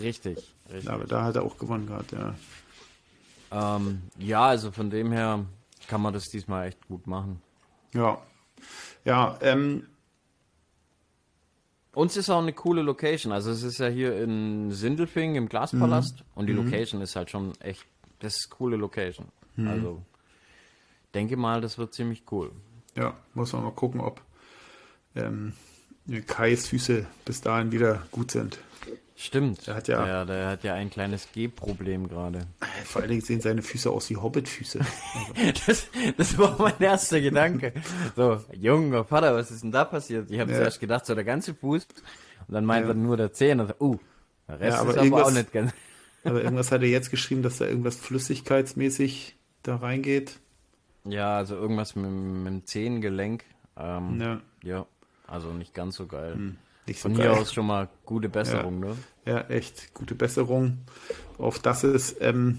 [0.00, 0.38] Richtig,
[0.72, 0.90] richtig.
[0.90, 3.76] Aber da hat er auch gewonnen gehabt, ja.
[3.76, 5.44] Ähm, ja, also von dem her
[5.86, 7.42] kann man das diesmal echt gut machen.
[7.92, 8.22] Ja.
[9.04, 9.86] Ja, ähm.
[11.92, 13.32] Uns ist auch eine coole Location.
[13.32, 16.24] Also es ist ja hier in Sindelfing im Glaspalast mhm.
[16.34, 16.64] und die mhm.
[16.64, 17.84] Location ist halt schon echt,
[18.20, 19.26] das ist eine coole Location.
[19.56, 19.68] Mhm.
[19.68, 20.02] Also
[21.14, 22.52] denke mal, das wird ziemlich cool.
[22.96, 24.20] Ja, muss man mal gucken, ob
[25.16, 25.52] ähm,
[26.26, 28.58] Kais Füße bis dahin wieder gut sind.
[29.20, 29.66] Stimmt.
[29.66, 32.46] Der hat ja, der, der hat ja ein kleines G-Problem gerade.
[32.86, 34.80] Vor allen Dingen sehen seine Füße aus wie Hobbit-Füße.
[35.66, 37.74] das, das war mein erster Gedanke.
[38.16, 40.30] So, junger Vater, was ist denn da passiert?
[40.30, 40.56] Ich habe ja.
[40.56, 41.86] zuerst gedacht, so der ganze Fuß.
[42.48, 42.92] Und dann meint ja.
[42.92, 43.60] er nur der Zehen.
[43.60, 43.98] Und uh,
[44.48, 45.72] der Rest ja, aber ist aber auch nicht ganz.
[46.24, 50.40] aber irgendwas hat er jetzt geschrieben, dass da irgendwas flüssigkeitsmäßig da reingeht.
[51.04, 53.44] Ja, also irgendwas mit, mit dem Zehengelenk.
[53.76, 54.40] Ähm, ja.
[54.62, 54.86] ja,
[55.26, 56.32] also nicht ganz so geil.
[56.36, 56.56] Hm.
[56.86, 57.30] Nicht so Von geil.
[57.30, 58.88] hier aus schon mal gute Besserung, ja.
[58.88, 58.96] ne?
[59.26, 60.78] Ja, echt gute Besserung,
[61.38, 62.58] auf dass es ähm,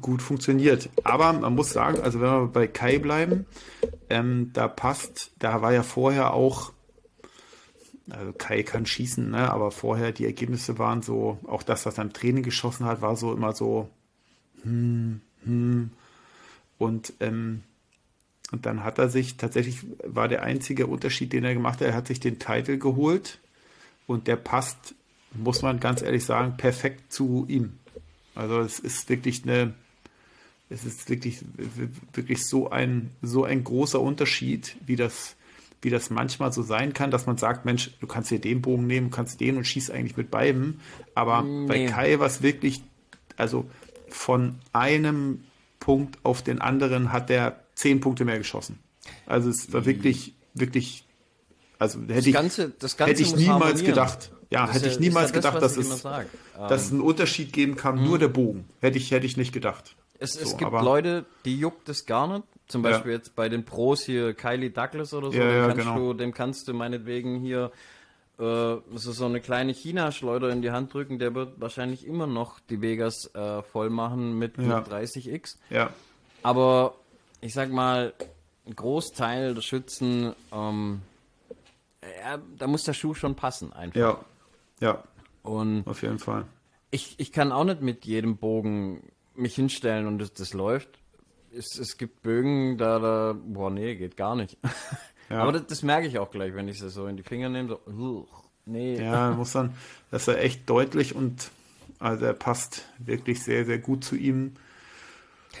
[0.00, 0.88] gut funktioniert.
[1.04, 3.46] Aber man muss sagen, also wenn wir bei Kai bleiben,
[4.08, 6.72] ähm, da passt, da war ja vorher auch,
[8.08, 9.52] also Kai kann schießen, ne?
[9.52, 13.16] aber vorher die Ergebnisse waren so, auch das, was er im Training geschossen hat, war
[13.16, 13.88] so immer so,
[14.62, 15.90] hm, hm.
[16.78, 17.62] Und ähm,
[18.52, 21.94] und dann hat er sich tatsächlich, war der einzige Unterschied, den er gemacht hat, er
[21.94, 23.38] hat sich den Titel geholt
[24.10, 24.96] und der passt,
[25.32, 27.78] muss man ganz ehrlich sagen, perfekt zu ihm.
[28.34, 29.72] Also es ist wirklich eine,
[30.68, 31.44] es ist wirklich,
[32.12, 35.36] wirklich so ein, so ein großer Unterschied, wie das,
[35.80, 38.88] wie das manchmal so sein kann, dass man sagt, Mensch, du kannst hier den Bogen
[38.88, 40.80] nehmen, kannst den und schießt eigentlich mit beiden.
[41.14, 41.66] Aber nee.
[41.68, 42.82] bei Kai war es wirklich,
[43.36, 43.70] also
[44.08, 45.44] von einem
[45.78, 48.80] Punkt auf den anderen hat er zehn Punkte mehr geschossen.
[49.26, 51.04] Also es war wirklich, wirklich
[51.80, 54.30] also hätte das Ganze, das Ganze hätte ich niemals gedacht.
[54.50, 57.96] Ja, das hätte ich niemals das, gedacht, dass es, dass es einen Unterschied geben kann,
[57.96, 58.04] mhm.
[58.04, 58.68] nur der Bogen.
[58.80, 59.96] Hätte ich, hätte ich nicht gedacht.
[60.18, 62.44] Es, es so, gibt Leute, die juckt es gar nicht.
[62.68, 63.16] Zum Beispiel ja.
[63.16, 65.98] jetzt bei den Pros hier Kylie Douglas oder so, ja, ja, kannst genau.
[65.98, 67.72] du, dem kannst du meinetwegen hier
[68.38, 72.82] äh, so eine kleine China-Schleuder in die Hand drücken, der wird wahrscheinlich immer noch die
[72.82, 75.56] Vegas äh, voll machen mit, mit 30x.
[75.70, 75.92] Ja.
[76.42, 76.94] Aber
[77.40, 78.12] ich sag mal,
[78.66, 81.00] ein Großteil der Schützen ähm,
[82.02, 84.00] ja, da muss der Schuh schon passen einfach.
[84.00, 84.20] Ja,
[84.80, 85.04] ja.
[85.42, 86.46] Und auf jeden Fall.
[86.90, 90.98] Ich, ich kann auch nicht mit jedem Bogen mich hinstellen und das, das läuft.
[91.52, 94.58] Es, es gibt Bögen, da, da, boah, nee, geht gar nicht.
[95.28, 95.42] Ja.
[95.42, 97.78] Aber das, das, merke ich auch gleich, wenn ich es so in die Finger nehme,
[97.86, 98.26] so,
[98.66, 99.00] nee.
[99.00, 99.74] Ja, muss dann,
[100.10, 101.52] das ist ja echt deutlich und
[102.00, 104.54] also er passt wirklich sehr, sehr gut zu ihm.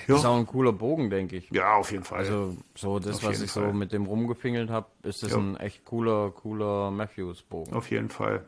[0.06, 0.16] Ja.
[0.16, 1.50] Ist auch ein cooler Bogen, denke ich.
[1.50, 2.20] Ja, auf jeden Fall.
[2.20, 3.70] Also so das, auf was ich Fall.
[3.70, 5.38] so mit dem rumgefingelt habe, ist das ja.
[5.38, 7.74] ein echt cooler, cooler Matthews-Bogen.
[7.74, 8.44] Auf jeden Fall.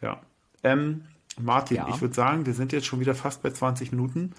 [0.00, 0.20] Ja.
[0.62, 1.04] Ähm,
[1.40, 1.88] Martin, ja.
[1.88, 4.32] ich würde sagen, wir sind jetzt schon wieder fast bei 20 Minuten.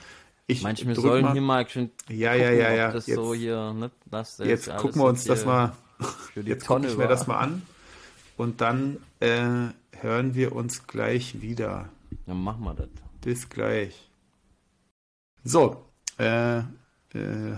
[0.46, 1.32] Ich Manchmal sollen mal.
[1.34, 2.92] hier mal schön ja, gucken, ja, ja, ja.
[2.92, 5.72] das jetzt, so hier, ne, das jetzt gucken wir uns das mal,
[6.36, 7.62] jetzt gucke ich mir das mal an
[8.36, 9.70] und dann äh,
[10.02, 11.90] hören wir uns gleich wieder.
[12.26, 12.90] Dann machen wir das.
[13.22, 14.10] Bis gleich.
[15.46, 15.86] So,
[16.18, 16.64] äh, äh,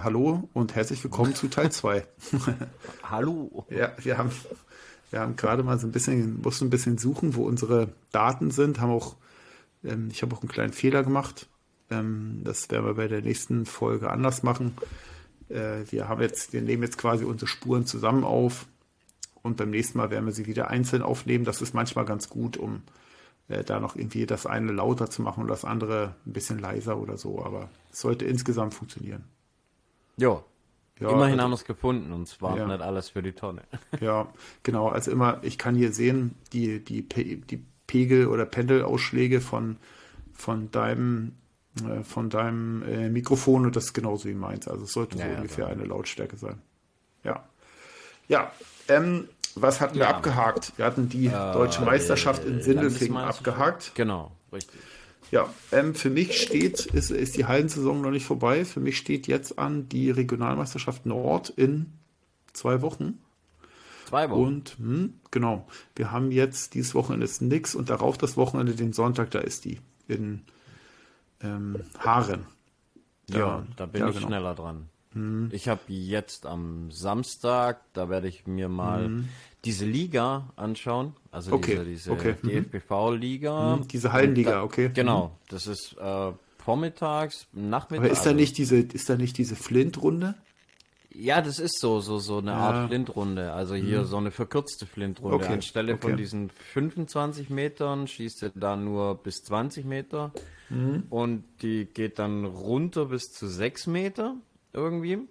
[0.03, 2.05] hallo und herzlich willkommen zu Teil 2.
[3.03, 3.65] hallo.
[3.69, 4.31] Ja, wir haben,
[5.11, 8.79] wir haben gerade mal so ein bisschen, mussten ein bisschen suchen, wo unsere Daten sind,
[8.79, 9.15] haben auch,
[9.83, 11.47] ähm, ich habe auch einen kleinen Fehler gemacht.
[11.89, 14.75] Ähm, das werden wir bei der nächsten Folge anders machen.
[15.49, 18.65] Äh, wir haben jetzt, wir nehmen jetzt quasi unsere Spuren zusammen auf
[19.41, 21.45] und beim nächsten Mal werden wir sie wieder einzeln aufnehmen.
[21.45, 22.83] Das ist manchmal ganz gut, um
[23.47, 26.97] äh, da noch irgendwie das eine lauter zu machen und das andere ein bisschen leiser
[26.97, 27.43] oder so.
[27.43, 29.25] Aber es sollte insgesamt funktionieren.
[30.17, 30.43] Jo.
[30.99, 32.67] Ja, Immerhin also, haben wir es gefunden und zwar ja.
[32.67, 33.63] nicht alles für die Tonne.
[33.99, 34.27] Ja,
[34.63, 34.88] genau.
[34.88, 39.77] Also immer, ich kann hier sehen, die, die, die Pegel- oder Pendelausschläge von,
[40.34, 41.34] von deinem
[41.84, 44.67] äh, von deinem äh, Mikrofon und das ist genauso wie meins.
[44.67, 45.77] Also es sollte ja, so ja, ungefähr klar.
[45.77, 46.62] eine Lautstärke sein.
[47.23, 47.43] Ja.
[48.27, 48.51] Ja.
[48.88, 50.73] Ähm, was hatten wir abgehakt?
[50.77, 53.93] Wir hatten die äh, deutsche Meisterschaft in Sindelfingen abgehakt.
[53.95, 54.79] Genau, richtig.
[55.31, 58.63] Ja, ähm, für mich steht, ist, ist die Hallensaison noch nicht vorbei.
[58.63, 61.93] Für mich steht jetzt an die Regionalmeisterschaft Nord in
[62.53, 63.19] zwei Wochen.
[64.05, 64.39] Zwei Wochen.
[64.39, 68.93] Und hm, genau, wir haben jetzt dieses Wochenende ist nix und darauf das Wochenende, den
[68.93, 70.41] Sonntag, da ist die in
[71.41, 72.45] ähm, Haaren.
[73.29, 74.27] Ja, ja, da bin ja, ich genau.
[74.27, 74.89] schneller dran.
[75.15, 75.49] Mhm.
[75.51, 79.30] Ich habe jetzt am Samstag, da werde ich mir mal mhm.
[79.63, 81.15] diese Liga anschauen.
[81.32, 81.71] Also okay.
[81.71, 82.36] diese, diese okay.
[82.43, 83.78] DFBV-Liga.
[83.78, 83.88] Mhm.
[83.88, 84.91] Diese Hallenliga, da, okay.
[84.93, 85.32] Genau, mhm.
[85.49, 88.06] das ist äh, vormittags, nachmittags.
[88.06, 90.36] Aber ist da also nicht diese, ist da nicht diese Flint-Runde?
[91.17, 92.58] Ja, das ist so, so, so eine ja.
[92.58, 93.54] Art Flintrunde.
[93.54, 94.06] Also hier mhm.
[94.06, 95.38] so eine verkürzte Flintrunde.
[95.38, 95.54] Okay.
[95.54, 96.10] Anstelle okay.
[96.10, 100.34] von diesen 25 Metern schießt er da nur bis 20 Meter.
[100.69, 101.04] Mhm.
[101.10, 104.36] Und die geht dann runter bis zu 6 Meter
[104.75, 105.27] irgendwie.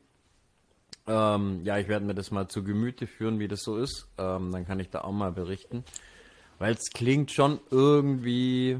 [1.07, 4.09] Ähm, ja, ich werde mir das mal zu Gemüte führen, wie das so ist.
[4.18, 5.85] Ähm, dann kann ich da auch mal berichten.
[6.59, 8.78] Weil es klingt schon irgendwie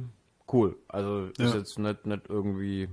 [0.53, 0.77] cool.
[0.89, 1.57] Also ist ja.
[1.57, 2.89] jetzt nicht, nicht irgendwie.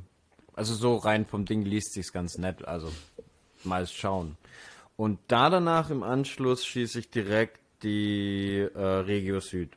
[0.54, 2.66] Also so rein vom Ding liest sich's ganz nett.
[2.66, 2.92] Also
[3.64, 4.38] mal schauen.
[4.98, 9.72] Und da danach im Anschluss schieße ich direkt die äh, Regio Süd.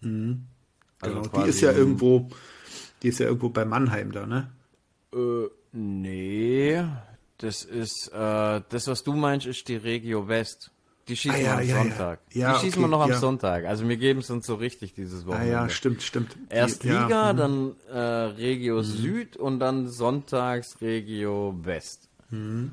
[0.00, 0.46] Mhm.
[1.00, 2.28] Also genau, die ist ja irgendwo,
[3.02, 4.50] die ist ja irgendwo bei Mannheim da, ne?
[5.14, 6.84] Äh, nee,
[7.40, 10.70] das ist, äh, das was du meinst, ist die Regio West.
[11.08, 12.20] Die schießen ah, ja, wir am ja, Sonntag.
[12.32, 12.52] Ja.
[12.52, 13.64] die schießen okay, wir noch am Sonntag.
[13.64, 15.58] Also wir geben es uns so richtig dieses Wochenende.
[15.58, 16.36] Ah ja, stimmt, stimmt.
[16.50, 17.36] Erst Liga, mhm.
[17.36, 18.82] dann äh, Regio mhm.
[18.84, 22.08] Süd und dann sonntags Regio West.
[22.28, 22.72] Mhm.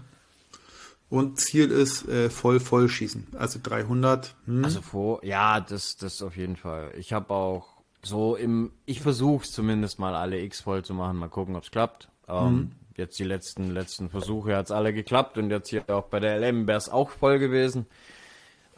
[1.10, 3.28] Und Ziel ist äh, voll voll schießen.
[3.38, 4.36] Also 300.
[4.46, 4.66] Hm.
[4.66, 6.92] Also vor, ja, das, das auf jeden Fall.
[6.98, 11.18] Ich habe auch so im, ich versuche es zumindest mal alle X voll zu machen.
[11.18, 12.10] Mal gucken, ob es klappt.
[12.28, 12.72] Ähm, hm.
[12.98, 16.40] Jetzt die letzten, letzten Versuche hat es alle geklappt und jetzt hier auch bei der
[16.40, 17.86] LM wäre es auch voll gewesen.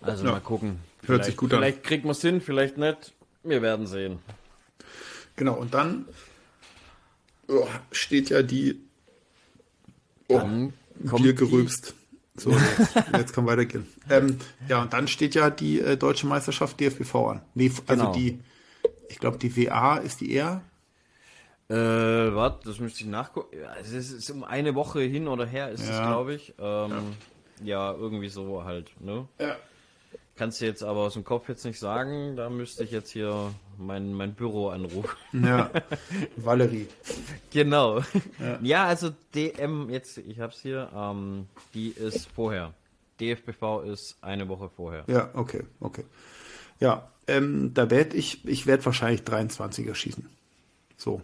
[0.01, 0.31] Also ja.
[0.31, 0.79] mal gucken.
[1.05, 1.59] Hört sich gut an.
[1.59, 3.13] Vielleicht kriegt man es hin, vielleicht nicht.
[3.43, 4.19] Wir werden sehen.
[5.37, 6.05] Genau, und dann
[7.47, 8.81] oh, steht ja die
[10.27, 10.41] oh,
[10.95, 11.95] Biergerübst.
[12.35, 13.87] So, jetzt, jetzt kann weitergehen.
[14.09, 17.41] Ähm, ja, und dann steht ja die äh, deutsche Meisterschaft DFBV an.
[17.53, 18.13] Nee, also genau.
[18.13, 18.39] die,
[19.07, 20.61] ich glaube, die WA ist die eher.
[21.69, 23.55] Äh, warte, das müsste ich nachgucken.
[23.61, 25.91] Ja, es ist, ist, um eine Woche hin oder her, ist ja.
[25.91, 26.53] es, glaube ich.
[26.57, 27.13] Ähm,
[27.61, 27.91] ja.
[27.91, 27.93] ja.
[27.93, 29.27] irgendwie so halt, ne?
[29.39, 29.55] Ja.
[30.35, 33.53] Kannst du jetzt aber aus dem Kopf jetzt nicht sagen, da müsste ich jetzt hier
[33.77, 35.17] mein, mein Büro anrufen.
[35.33, 35.69] Ja,
[36.37, 36.87] Valerie.
[37.51, 37.99] Genau.
[38.39, 38.59] Ja.
[38.61, 38.85] ja.
[38.85, 42.73] also DM, jetzt, ich hab's hier, ähm, die ist vorher.
[43.19, 45.03] DFBV ist eine Woche vorher.
[45.07, 46.05] Ja, okay, okay.
[46.79, 50.29] Ja, ähm, da werde ich, ich werde wahrscheinlich 23er schießen.
[50.95, 51.21] So.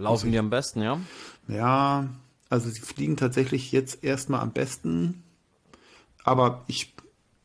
[0.00, 1.00] Laufen die am besten, ja?
[1.48, 2.08] Ja,
[2.48, 5.22] also sie fliegen tatsächlich jetzt erstmal am besten.
[6.24, 6.94] Aber ich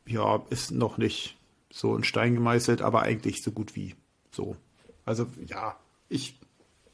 [0.06, 1.36] ja, ist noch nicht
[1.70, 3.94] so in Stein gemeißelt, aber eigentlich so gut wie
[4.30, 4.56] so.
[5.04, 5.76] Also ja,
[6.08, 6.38] ich,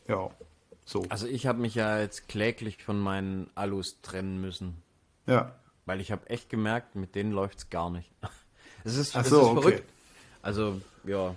[0.09, 0.31] ja,
[0.85, 1.05] so.
[1.09, 4.83] Also ich habe mich ja jetzt kläglich von meinen Alus trennen müssen.
[5.27, 5.55] Ja.
[5.87, 8.11] Weil ich habe echt gemerkt, mit denen läuft es gar nicht.
[8.85, 9.79] Es ist, Ach so, ist verrückt.
[9.79, 9.88] Okay.
[10.42, 11.37] Also, ja,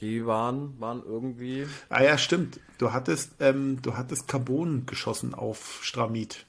[0.00, 1.66] die waren, waren irgendwie.
[1.88, 2.60] Ah ja, stimmt.
[2.78, 6.46] Du hattest, ähm, du hattest Carbon geschossen auf Stramit.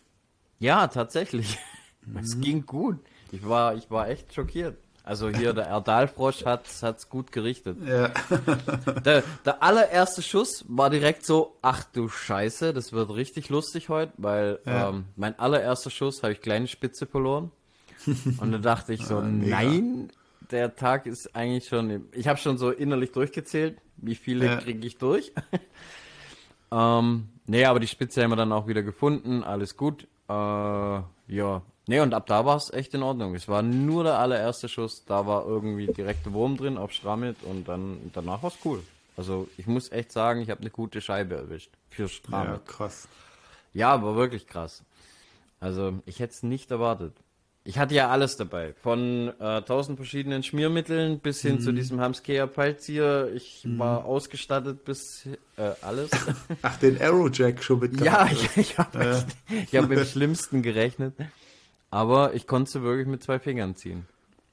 [0.59, 1.57] Ja, tatsächlich.
[2.07, 2.17] Mhm.
[2.19, 2.99] Es ging gut.
[3.33, 4.77] Ich war, ich war echt schockiert.
[5.07, 7.77] Also hier der Erdalfrosch hat es gut gerichtet.
[7.85, 8.09] Ja.
[9.05, 14.11] der, der allererste Schuss war direkt so, ach du Scheiße, das wird richtig lustig heute,
[14.17, 14.89] weil ja.
[14.89, 17.51] ähm, mein allererster Schuss habe ich kleine Spitze verloren.
[18.39, 20.09] Und da dachte ich so, ah, nein,
[20.51, 24.57] der Tag ist eigentlich schon, ich habe schon so innerlich durchgezählt, wie viele ja.
[24.57, 25.31] kriege ich durch.
[26.71, 30.05] ähm, Nee, aber die Spitze haben wir dann auch wieder gefunden, alles gut.
[30.27, 31.61] Äh, ja.
[31.87, 33.35] Nee, und ab da war es echt in Ordnung.
[33.35, 37.37] Es war nur der allererste Schuss, da war irgendwie direkt der Wurm drin auf Stramit
[37.43, 38.83] und dann danach war es cool.
[39.15, 42.49] Also ich muss echt sagen, ich habe eine gute Scheibe erwischt für Stramit.
[42.49, 43.07] Ja, krass.
[43.73, 44.83] Ja, aber wirklich krass.
[45.61, 47.13] Also ich hätte es nicht erwartet.
[47.67, 48.73] Ich hatte ja alles dabei.
[48.81, 51.59] Von äh, tausend verschiedenen Schmiermitteln bis hin mhm.
[51.59, 53.29] zu diesem Hamskea Peilzieher.
[53.33, 53.77] Ich mhm.
[53.77, 55.27] war ausgestattet bis
[55.57, 56.09] äh, alles.
[56.61, 59.77] Ach, den Aerojack schon mit Ja, ich, ich habe äh.
[59.77, 61.13] hab mit dem Schlimmsten gerechnet.
[61.91, 64.07] Aber ich konnte sie wirklich mit zwei Fingern ziehen.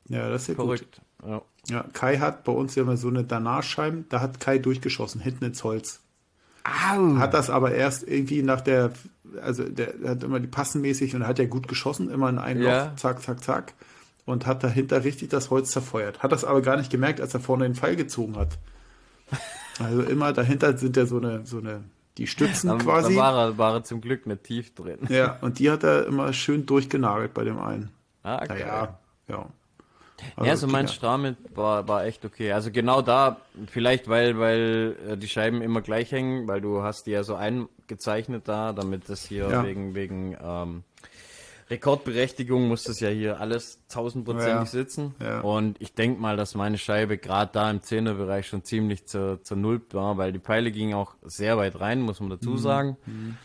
[0.09, 1.01] Ja, das ist ja Verrückt.
[1.23, 1.31] gut.
[1.31, 1.43] Ja.
[1.69, 1.85] ja.
[1.93, 4.07] Kai hat bei uns ja immer so eine Danarscheiben.
[4.09, 6.01] Da hat Kai durchgeschossen, hinten ins Holz.
[6.65, 7.17] Au.
[7.19, 8.91] Hat das aber erst irgendwie nach der,
[9.43, 12.63] also der, der hat immer die passenmäßig und hat ja gut geschossen, immer in einen
[12.63, 12.87] ja.
[12.87, 13.75] Loch, zack, zack, zack.
[14.27, 16.23] Und hat dahinter richtig das Holz zerfeuert.
[16.23, 18.59] Hat das aber gar nicht gemerkt, als er vorne den Pfeil gezogen hat.
[19.81, 21.83] Also immer dahinter sind ja so eine, so eine,
[22.17, 23.17] die Stützen dann, quasi.
[23.17, 24.99] Da war er, war er zum Glück nicht tief drin.
[25.09, 27.91] Ja, und die hat er immer schön durchgenagelt bei dem einen.
[28.23, 28.61] Ah, okay.
[28.61, 29.47] Naja, ja.
[30.37, 32.53] Also, ja, so mein Stramit war, war echt okay.
[32.53, 37.07] Also genau da, vielleicht weil, weil äh, die Scheiben immer gleich hängen, weil du hast
[37.07, 39.65] die ja so eingezeichnet da, damit das hier ja.
[39.65, 40.85] wegen, wegen ähm,
[41.71, 44.67] Rekordberechtigung muss das ja hier alles tausendprozentig ja.
[44.67, 45.15] sitzen.
[45.21, 45.41] Ja.
[45.41, 49.57] Und ich denke mal, dass meine Scheibe gerade da im Zehnerbereich schon ziemlich zur, zur
[49.57, 52.59] Null war, weil die Pfeile gingen auch sehr weit rein, muss man dazu mhm.
[52.59, 52.97] sagen.
[53.07, 53.37] Mhm.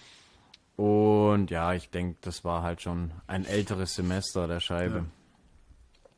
[0.84, 5.06] Und ja, ich denke, das war halt schon ein älteres Semester der Scheibe.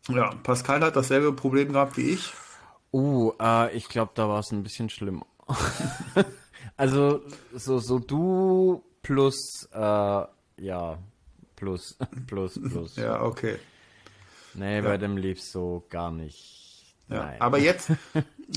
[0.10, 2.34] Ja, Pascal hat dasselbe Problem gehabt wie ich.
[2.92, 5.26] Uh, äh, ich glaube, da war es ein bisschen schlimmer.
[6.78, 7.22] also,
[7.54, 10.98] so, so du plus, äh, ja,
[11.56, 12.96] plus, plus, plus.
[12.96, 13.58] ja, okay.
[14.54, 14.82] Nee, ja.
[14.82, 16.96] bei dem lief so gar nicht.
[17.08, 17.42] Ja, Nein.
[17.42, 17.92] aber jetzt,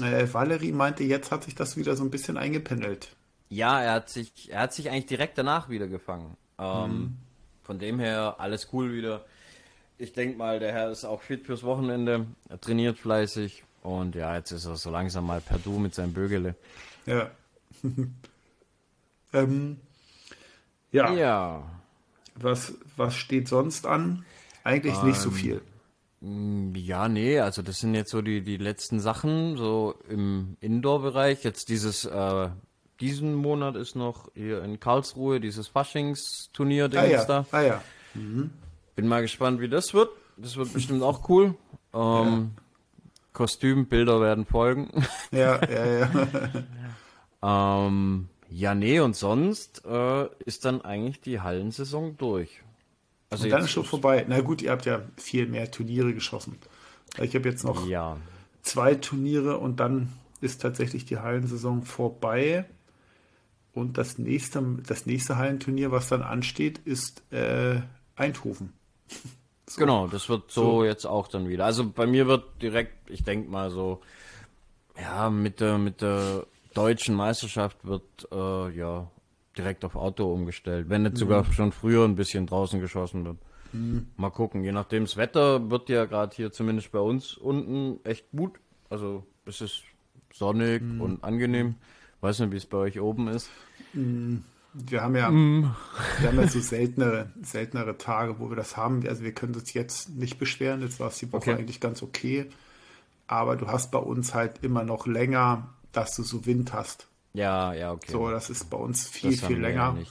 [0.01, 3.15] äh, Valerie meinte, jetzt hat sich das wieder so ein bisschen eingependelt.
[3.51, 6.37] Ja, er hat sich, er hat sich eigentlich direkt danach wieder gefangen.
[6.59, 7.17] Ähm, mhm.
[7.63, 9.25] Von dem her alles cool wieder
[9.99, 12.27] ich denke mal, der Herr ist auch fit fürs Wochenende.
[12.49, 13.65] Er trainiert fleißig.
[13.83, 16.55] Und ja, jetzt ist er so langsam mal per Du mit seinem Bögele.
[17.07, 17.31] Ja.
[19.33, 19.79] ähm,
[20.91, 21.13] ja.
[21.13, 21.63] Ja.
[22.37, 24.25] Was, was steht sonst an?
[24.65, 25.63] Eigentlich ähm, nicht so ähm, viel.
[26.21, 31.45] Mm, ja, nee, also das sind jetzt so die, die letzten Sachen, so im Indoor-Bereich.
[31.45, 32.49] Jetzt dieses, äh,
[33.01, 37.25] diesen Monat ist noch hier in Karlsruhe dieses Faschingsturnier, ah, ja.
[37.25, 37.47] da.
[37.51, 37.83] Ah ja.
[38.15, 38.51] Mhm.
[38.95, 40.11] Bin mal gespannt, wie das wird.
[40.37, 41.55] Das wird bestimmt auch cool.
[41.93, 42.49] Ähm, ja.
[43.33, 44.91] Kostümbilder werden folgen.
[45.31, 46.09] Ja, ja, ja.
[47.87, 52.63] ähm, ja, nee, und sonst äh, ist dann eigentlich die Hallensaison durch.
[53.31, 54.25] Also und dann ist schon vorbei.
[54.29, 56.57] Na gut, ihr habt ja viel mehr Turniere geschossen.
[57.21, 58.17] Ich habe jetzt noch ja.
[58.63, 60.09] zwei Turniere und dann
[60.41, 62.65] ist tatsächlich die Hallensaison vorbei.
[63.73, 67.81] Und das nächste, das nächste Hallenturnier, was dann ansteht, ist äh,
[68.15, 68.73] Eindhoven.
[69.67, 69.81] So.
[69.81, 71.65] Genau, das wird so, so, jetzt auch dann wieder.
[71.65, 74.03] Also bei mir wird direkt, ich denke mal so,
[75.01, 79.11] ja, mit der, mit der deutschen Meisterschaft wird äh, ja
[79.57, 80.91] direkt auf Auto umgestellt.
[80.91, 81.53] Wenn nicht sogar mhm.
[81.53, 83.39] schon früher ein bisschen draußen geschossen wird.
[83.73, 84.09] Mhm.
[84.17, 85.05] Mal gucken, je nachdem.
[85.05, 88.53] Das Wetter wird ja gerade hier zumindest bei uns unten echt gut.
[88.91, 89.83] Also es ist
[90.33, 91.01] sonnig mhm.
[91.01, 91.77] und angenehm.
[92.21, 93.51] Weiß nicht, wie es bei euch oben ist.
[93.93, 94.45] Mhm.
[94.75, 95.75] Wir haben ja, mm.
[96.19, 99.07] wir haben ja so seltenere, seltenere Tage, wo wir das haben.
[99.09, 100.83] Also wir können uns jetzt nicht beschweren.
[100.83, 101.55] Jetzt war es die Woche okay.
[101.55, 102.51] eigentlich ganz okay.
[103.27, 107.07] Aber du hast bei uns halt immer noch länger, dass du so Wind hast.
[107.33, 108.13] Ja, ja, okay.
[108.13, 109.97] So, das ist bei uns viel, viel länger.
[109.99, 110.07] Ja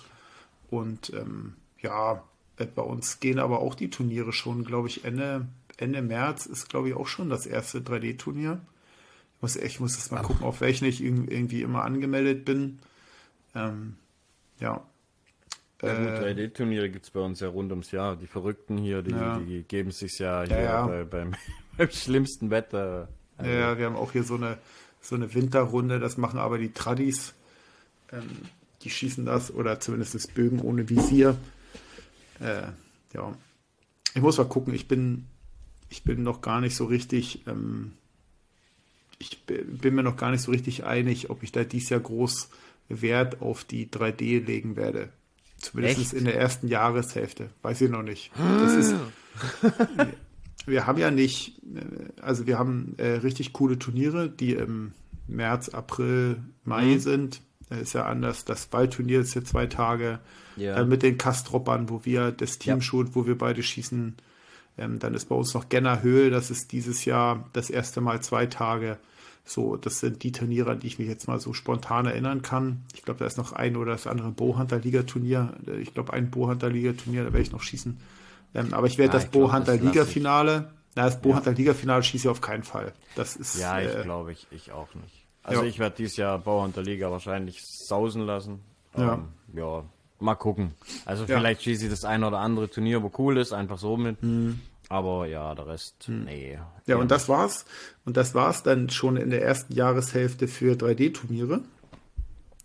[0.69, 2.23] Und ähm, ja,
[2.57, 5.47] äh, bei uns gehen aber auch die Turniere schon, glaube ich, Ende,
[5.77, 8.61] Ende März ist, glaube ich, auch schon das erste 3D-Turnier.
[9.35, 10.27] Ich muss, ich muss das mal Ach.
[10.27, 12.79] gucken, auf welchen ich irgendwie immer angemeldet bin.
[13.55, 13.97] Ähm,
[14.63, 14.81] ja.
[15.81, 18.15] Ja, gut, 3D-Turniere gibt es bei uns ja rund ums Jahr.
[18.15, 19.37] Die Verrückten hier, die, ja.
[19.37, 21.35] die geben sich ja hier ja, bei, beim,
[21.77, 23.09] beim, schlimmsten Wetter.
[23.37, 23.51] Also.
[23.51, 24.57] Ja, wir haben auch hier so eine,
[25.01, 27.33] so eine Winterrunde, das machen aber die Tradis.
[28.13, 28.29] Ähm,
[28.83, 31.35] die schießen das oder zumindest das Bögen ohne Visier.
[32.39, 32.63] Äh,
[33.13, 33.33] ja.
[34.15, 35.25] Ich muss mal gucken, ich bin,
[35.89, 37.93] ich bin noch gar nicht so richtig, ähm,
[39.19, 42.49] ich bin mir noch gar nicht so richtig einig, ob ich da dies Jahr groß
[42.89, 45.09] Wert auf die 3D legen werde.
[45.57, 46.13] Zumindest Echt?
[46.13, 47.49] in der ersten Jahreshälfte.
[47.61, 48.31] Weiß ich noch nicht.
[48.37, 48.95] Das ist,
[50.65, 54.93] wir haben ja nicht, äh, also wir haben äh, richtig coole Turniere, die im
[55.27, 56.99] März, April, Mai mhm.
[56.99, 57.41] sind.
[57.69, 58.45] Das ist ja anders.
[58.45, 60.19] Das Waldturnier ist ja zwei Tage.
[60.57, 60.75] Ja.
[60.75, 62.81] Dann mit den Kastroppern, wo wir das Team ja.
[62.81, 64.15] schon, wo wir beide schießen.
[64.77, 68.21] Ähm, dann ist bei uns noch Genner Höhl, das ist dieses Jahr das erste Mal
[68.21, 68.97] zwei Tage.
[69.45, 72.83] So, das sind die Turniere, an die ich mich jetzt mal so spontan erinnern kann.
[72.95, 75.53] Ich glaube, da ist noch ein oder das andere Bowhunter-Liga-Turnier.
[75.81, 77.99] Ich glaube, ein Bowhunter-Liga-Turnier, da werde ich noch schießen.
[78.55, 82.93] Ähm, aber ich werde das Bowhunter-Liga-Finale, na, das Bowhunter-Liga-Finale schieße ich auf keinen Fall.
[83.15, 83.59] Das ist.
[83.59, 85.25] Ja, ich äh, glaube, ich, ich auch nicht.
[85.43, 85.67] Also ja.
[85.67, 88.59] ich werde dieses Jahr Bowhunter-Liga wahrscheinlich sausen lassen.
[88.95, 89.15] Ja.
[89.15, 89.83] Ähm, ja,
[90.19, 90.73] mal gucken.
[91.05, 91.37] Also ja.
[91.37, 94.21] vielleicht schieße ich das ein oder andere Turnier, wo cool ist, einfach so mit.
[94.23, 94.61] Mhm.
[94.89, 96.25] Aber ja, der Rest, hm.
[96.25, 96.59] nee.
[96.85, 97.65] Ja, und das war's.
[98.05, 101.61] Und das war's dann schon in der ersten Jahreshälfte für 3D-Turniere,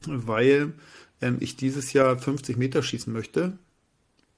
[0.06, 0.72] weil
[1.20, 3.58] ähm, ich dieses Jahr 50 Meter schießen möchte.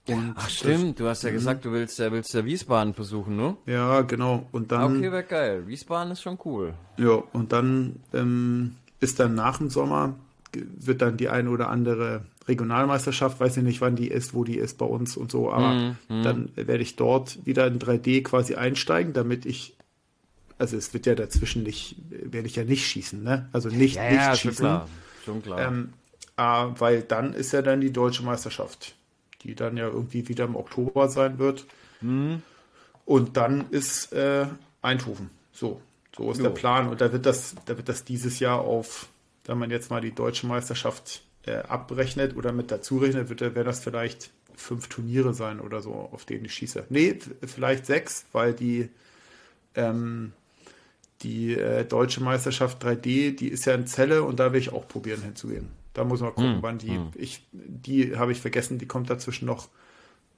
[0.08, 1.34] Und Ach stimmt, das, du hast ja mhm.
[1.34, 3.56] gesagt, du willst, äh, willst ja Wiesbaden versuchen, ne?
[3.66, 4.46] Ja, genau.
[4.50, 4.96] Und dann.
[4.96, 5.66] Okay, wäre geil.
[5.66, 6.74] Wiesbaden ist schon cool.
[6.96, 10.14] Ja, und dann ähm, ist dann nach dem Sommer
[10.52, 14.58] wird dann die eine oder andere Regionalmeisterschaft, weiß ich nicht, wann die ist, wo die
[14.58, 16.22] ist bei uns und so, aber mm, mm.
[16.22, 19.76] dann werde ich dort wieder in 3D quasi einsteigen, damit ich,
[20.58, 23.48] also es wird ja dazwischen nicht, werde ich ja nicht schießen, ne?
[23.52, 24.56] Also nicht, ja, nicht ja, schießen.
[24.56, 24.88] Schon klar.
[25.24, 25.60] Schon klar.
[25.60, 25.92] Ähm,
[26.36, 28.94] äh, weil dann ist ja dann die deutsche Meisterschaft,
[29.42, 31.66] die dann ja irgendwie wieder im Oktober sein wird.
[32.00, 32.36] Mm.
[33.04, 34.46] Und dann ist äh,
[34.82, 35.30] Eindhoven.
[35.52, 35.80] So,
[36.16, 36.44] so ist jo.
[36.44, 36.88] der Plan.
[36.88, 39.08] Und da wird das, da wird das dieses Jahr auf,
[39.44, 43.64] wenn man jetzt mal die deutsche Meisterschaft äh, abrechnet oder mit dazu rechnet, wird wäre
[43.64, 46.86] das vielleicht fünf Turniere sein oder so, auf denen ich schieße.
[46.90, 48.90] Nee, vielleicht sechs, weil die,
[49.74, 50.32] ähm,
[51.22, 54.86] die äh, deutsche Meisterschaft 3D, die ist ja in Zelle und da will ich auch
[54.86, 55.68] probieren hinzugehen.
[55.94, 57.10] Da muss man gucken, hm, wann die, hm.
[57.14, 59.68] ich, die habe ich vergessen, die kommt dazwischen noch.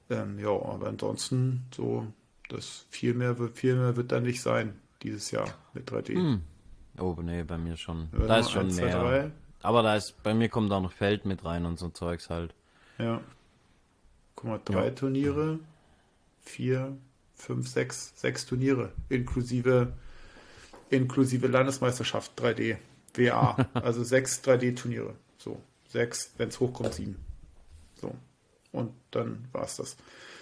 [0.09, 2.07] Ähm, ja, aber ansonsten so,
[2.49, 6.15] das viel mehr wird, viel mehr wird da nicht sein dieses Jahr mit 3D.
[6.15, 6.41] Hm.
[6.99, 8.09] Oh, nee, bei mir schon.
[8.27, 8.99] Da ist schon 1, mehr.
[8.99, 9.31] 2,
[9.63, 12.53] aber da ist, bei mir kommt auch noch Feld mit rein und so Zeugs halt.
[12.99, 13.21] Ja.
[14.35, 14.91] Guck mal, drei ja.
[14.91, 15.59] Turniere,
[16.41, 16.95] vier,
[17.33, 19.93] fünf, sechs, sechs Turniere, inklusive,
[20.89, 22.77] inklusive Landesmeisterschaft 3D,
[23.15, 23.55] WA.
[23.73, 25.15] also sechs 3D-Turniere.
[25.37, 27.15] So, sechs, wenn es hochkommt, sieben.
[27.95, 28.13] So.
[28.73, 29.95] Und dann war es das.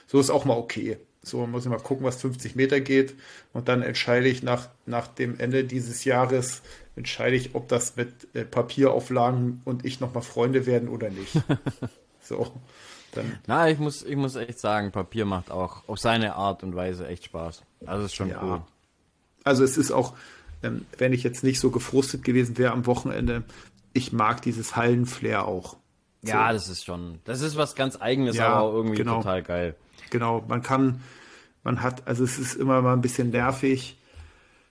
[0.07, 0.97] So ist auch mal okay.
[1.23, 3.13] So muss ich mal gucken, was 50 Meter geht.
[3.53, 6.63] Und dann entscheide ich nach, nach dem Ende dieses Jahres,
[6.95, 11.33] entscheide ich, ob das mit äh, Papierauflagen und ich nochmal Freunde werden oder nicht.
[12.21, 12.51] so.
[13.13, 13.39] Dann.
[13.45, 17.07] Na, ich muss, ich muss echt sagen, Papier macht auch auf seine Art und Weise
[17.07, 17.61] echt Spaß.
[17.85, 18.41] Also ist schon ja.
[18.41, 18.61] cool.
[19.43, 20.13] Also es ist auch,
[20.63, 23.43] ähm, wenn ich jetzt nicht so gefrustet gewesen wäre am Wochenende,
[23.93, 25.77] ich mag dieses Hallenflair auch.
[26.21, 26.29] So.
[26.29, 29.17] Ja, das ist schon, das ist was ganz eigenes, ja, aber irgendwie genau.
[29.17, 29.75] total geil.
[30.11, 31.01] Genau, man kann,
[31.63, 33.97] man hat, also es ist immer mal ein bisschen nervig,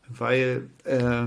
[0.08, 1.26] weil äh,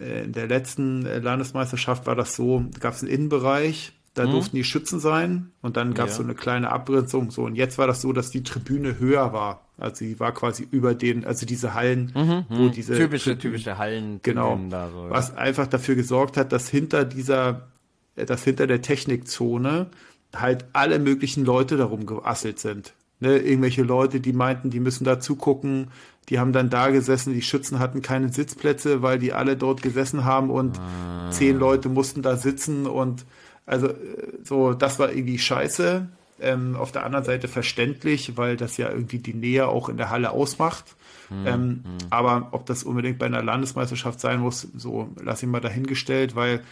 [0.00, 4.32] in der letzten Landesmeisterschaft war das so, gab es einen Innenbereich, da mhm.
[4.32, 6.18] durften die Schützen sein und dann gab es ja.
[6.18, 9.66] so eine kleine Abgrenzung so und jetzt war das so, dass die Tribüne höher war.
[9.78, 12.72] Also sie war quasi über den, also diese Hallen, mhm, wo mhm.
[12.72, 15.10] diese typische typische Hallen genau, da so, ja.
[15.10, 17.68] was einfach dafür gesorgt hat, dass hinter dieser,
[18.16, 19.86] dass hinter der Technikzone
[20.34, 22.94] halt alle möglichen Leute darum geasselt sind.
[23.22, 25.88] Ne, irgendwelche Leute, die meinten, die müssen da zugucken,
[26.30, 30.24] die haben dann da gesessen, die Schützen hatten keine Sitzplätze, weil die alle dort gesessen
[30.24, 31.30] haben und ah.
[31.30, 33.26] zehn Leute mussten da sitzen und
[33.66, 33.94] also äh,
[34.42, 36.08] so, das war irgendwie scheiße.
[36.42, 40.08] Ähm, auf der anderen Seite verständlich, weil das ja irgendwie die Nähe auch in der
[40.08, 40.96] Halle ausmacht.
[41.28, 41.46] Mhm.
[41.46, 41.82] Ähm, mhm.
[42.10, 46.62] aber ob das unbedingt bei einer Landesmeisterschaft sein muss, so lass ich mal dahingestellt, weil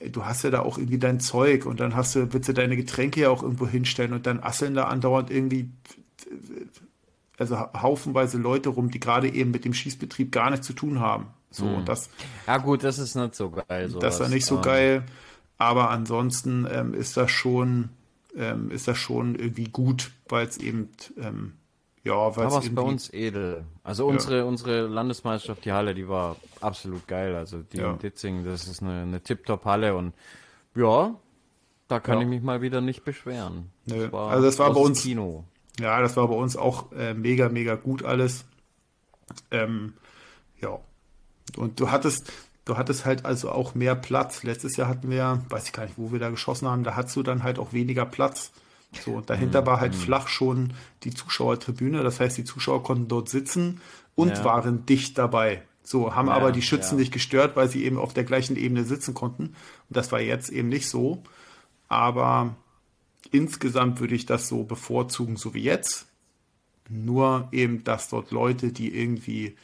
[0.00, 2.76] du hast ja da auch irgendwie dein Zeug und dann hast du, willst du deine
[2.76, 5.70] Getränke ja auch irgendwo hinstellen und dann asseln da andauernd irgendwie
[7.38, 11.26] also haufenweise Leute rum, die gerade eben mit dem Schießbetrieb gar nichts zu tun haben.
[11.50, 11.84] So, hm.
[11.84, 12.10] das.
[12.46, 13.88] Ja, gut, das ist nicht so geil.
[13.88, 14.00] Sowas.
[14.02, 14.62] Das ist ja nicht so ähm.
[14.62, 15.02] geil,
[15.58, 17.90] aber ansonsten ähm, ist das schon,
[18.36, 21.52] ähm, ist das schon irgendwie gut, weil es eben ähm,
[22.06, 23.64] ja, weil es bei uns edel.
[23.82, 24.44] Also unsere, ja.
[24.44, 27.34] unsere Landesmeisterschaft, die Halle, die war absolut geil.
[27.34, 27.90] Also die ja.
[27.90, 30.12] in Ditzing, das ist eine, eine Tip-Top-Halle und
[30.74, 31.14] ja,
[31.88, 32.22] da kann ja.
[32.22, 33.70] ich mich mal wieder nicht beschweren.
[33.86, 35.44] Das also das war bei uns Kino.
[35.80, 38.44] Ja, das war bei uns auch äh, mega, mega gut alles.
[39.50, 39.94] Ähm,
[40.60, 40.78] ja.
[41.56, 42.32] Und du hattest,
[42.64, 44.42] du hattest halt also auch mehr Platz.
[44.42, 47.16] Letztes Jahr hatten wir, weiß ich gar nicht, wo wir da geschossen haben, da hattest
[47.16, 48.52] du dann halt auch weniger Platz.
[49.02, 49.66] So, und dahinter mhm.
[49.66, 49.98] war halt mhm.
[49.98, 50.72] flach schon
[51.02, 52.02] die Zuschauertribüne.
[52.02, 53.80] Das heißt, die Zuschauer konnten dort sitzen
[54.14, 54.44] und ja.
[54.44, 55.62] waren dicht dabei.
[55.82, 57.00] So, haben ja, aber die Schützen ja.
[57.00, 59.44] nicht gestört, weil sie eben auf der gleichen Ebene sitzen konnten.
[59.44, 59.56] Und
[59.88, 61.22] das war jetzt eben nicht so.
[61.88, 62.56] Aber
[63.30, 66.06] insgesamt würde ich das so bevorzugen, so wie jetzt.
[66.88, 69.56] Nur eben, dass dort Leute, die irgendwie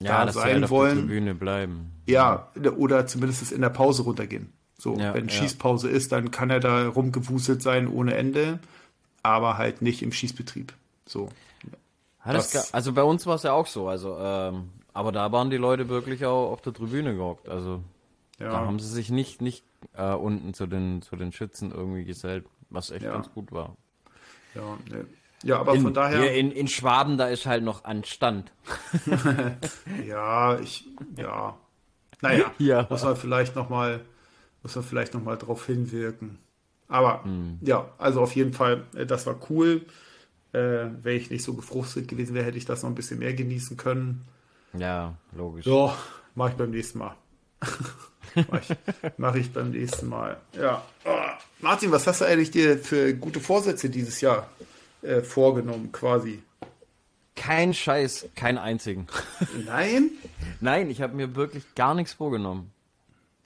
[0.00, 1.92] ja, da sein halt wollen, Tribüne bleiben.
[2.06, 4.52] Ja, oder zumindest in der Pause runtergehen.
[4.78, 8.60] So, ja, wenn Schießpause ist, dann kann er da rumgewuselt sein ohne Ende,
[9.28, 10.72] aber halt nicht im Schießbetrieb.
[11.06, 11.28] So.
[12.24, 13.88] Das, also bei uns war es ja auch so.
[13.88, 17.48] Also ähm, Aber da waren die Leute wirklich auch auf der Tribüne gehockt.
[17.48, 17.82] Also
[18.38, 18.50] ja.
[18.50, 19.64] da haben sie sich nicht, nicht
[19.96, 23.12] äh, unten zu den, zu den Schützen irgendwie gesellt, was echt ja.
[23.12, 23.76] ganz gut war.
[24.54, 25.06] Ja, ne.
[25.42, 26.34] ja aber in, von daher.
[26.34, 28.52] In, in Schwaben, da ist halt noch Anstand.
[30.06, 30.84] ja, ich,
[31.16, 31.56] ja.
[32.20, 32.86] Naja, ja.
[32.90, 34.04] muss man vielleicht nochmal,
[34.62, 36.38] muss man vielleicht noch mal drauf hinwirken.
[36.88, 37.58] Aber hm.
[37.60, 39.82] ja, also auf jeden Fall, äh, das war cool.
[40.52, 40.58] Äh,
[41.02, 43.76] Wäre ich nicht so gefrustet gewesen wäre, hätte ich das noch ein bisschen mehr genießen
[43.76, 44.24] können.
[44.72, 45.66] Ja, logisch.
[45.66, 45.92] So,
[46.34, 47.14] mache ich beim nächsten Mal.
[48.50, 48.76] mache ich,
[49.18, 50.38] mach ich, beim nächsten Mal.
[50.52, 50.82] Ja.
[51.04, 51.16] Oh,
[51.60, 54.48] Martin, was hast du eigentlich dir für gute Vorsätze dieses Jahr
[55.02, 56.42] äh, vorgenommen, quasi?
[57.36, 59.06] Kein Scheiß, keinen einzigen.
[59.66, 60.10] Nein?
[60.60, 62.72] Nein, ich habe mir wirklich gar nichts vorgenommen.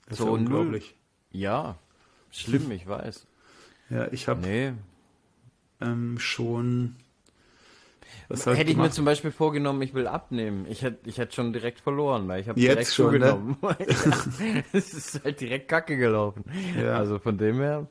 [0.07, 0.95] Das so ist ja unglaublich.
[1.31, 1.75] Ja,
[2.31, 3.25] schlimm, ich weiß.
[3.89, 4.73] Ja, ich habe nee.
[5.81, 6.95] ähm, schon.
[8.29, 10.65] Hätte ich mir zum Beispiel vorgenommen, ich will abnehmen.
[10.69, 13.29] Ich hätte ich hätt schon direkt verloren, weil ich habe direkt schon, ne?
[13.29, 13.57] zugenommen.
[14.39, 14.63] Ne?
[14.71, 16.43] es ist halt direkt kacke gelaufen.
[16.77, 16.97] Ja.
[16.97, 17.87] Also von dem her.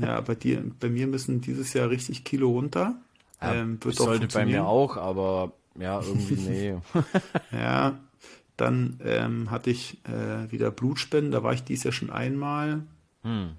[0.00, 2.94] ja, bei dir, bei mir müssen dieses Jahr richtig Kilo runter.
[3.42, 6.76] Ja, ähm, wird sollte bei mir auch, aber ja, irgendwie nee.
[7.52, 7.98] ja,
[8.56, 12.82] dann ähm, hatte ich äh, wieder Blutspenden, da war ich dies Jahr schon einmal.
[13.22, 13.50] Hm.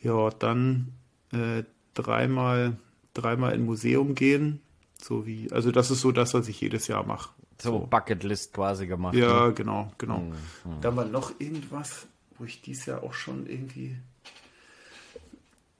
[0.00, 0.92] Ja, dann
[1.32, 2.76] äh, dreimal,
[3.14, 4.60] dreimal in Museum gehen.
[5.00, 7.30] So wie, also das ist so das, was ich jedes Jahr mache.
[7.60, 7.86] So, so.
[7.86, 9.14] Bucketlist quasi gemacht.
[9.14, 9.54] Ja, ne?
[9.54, 10.18] genau, genau.
[10.18, 10.32] Hm,
[10.64, 10.80] hm.
[10.80, 13.96] Dann war noch irgendwas, wo ich dies Jahr auch schon irgendwie.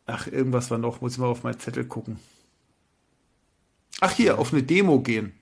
[0.07, 2.19] Ach, irgendwas war noch, muss ich mal auf meinen Zettel gucken.
[4.01, 5.38] Ach, hier, auf eine Demo gehen.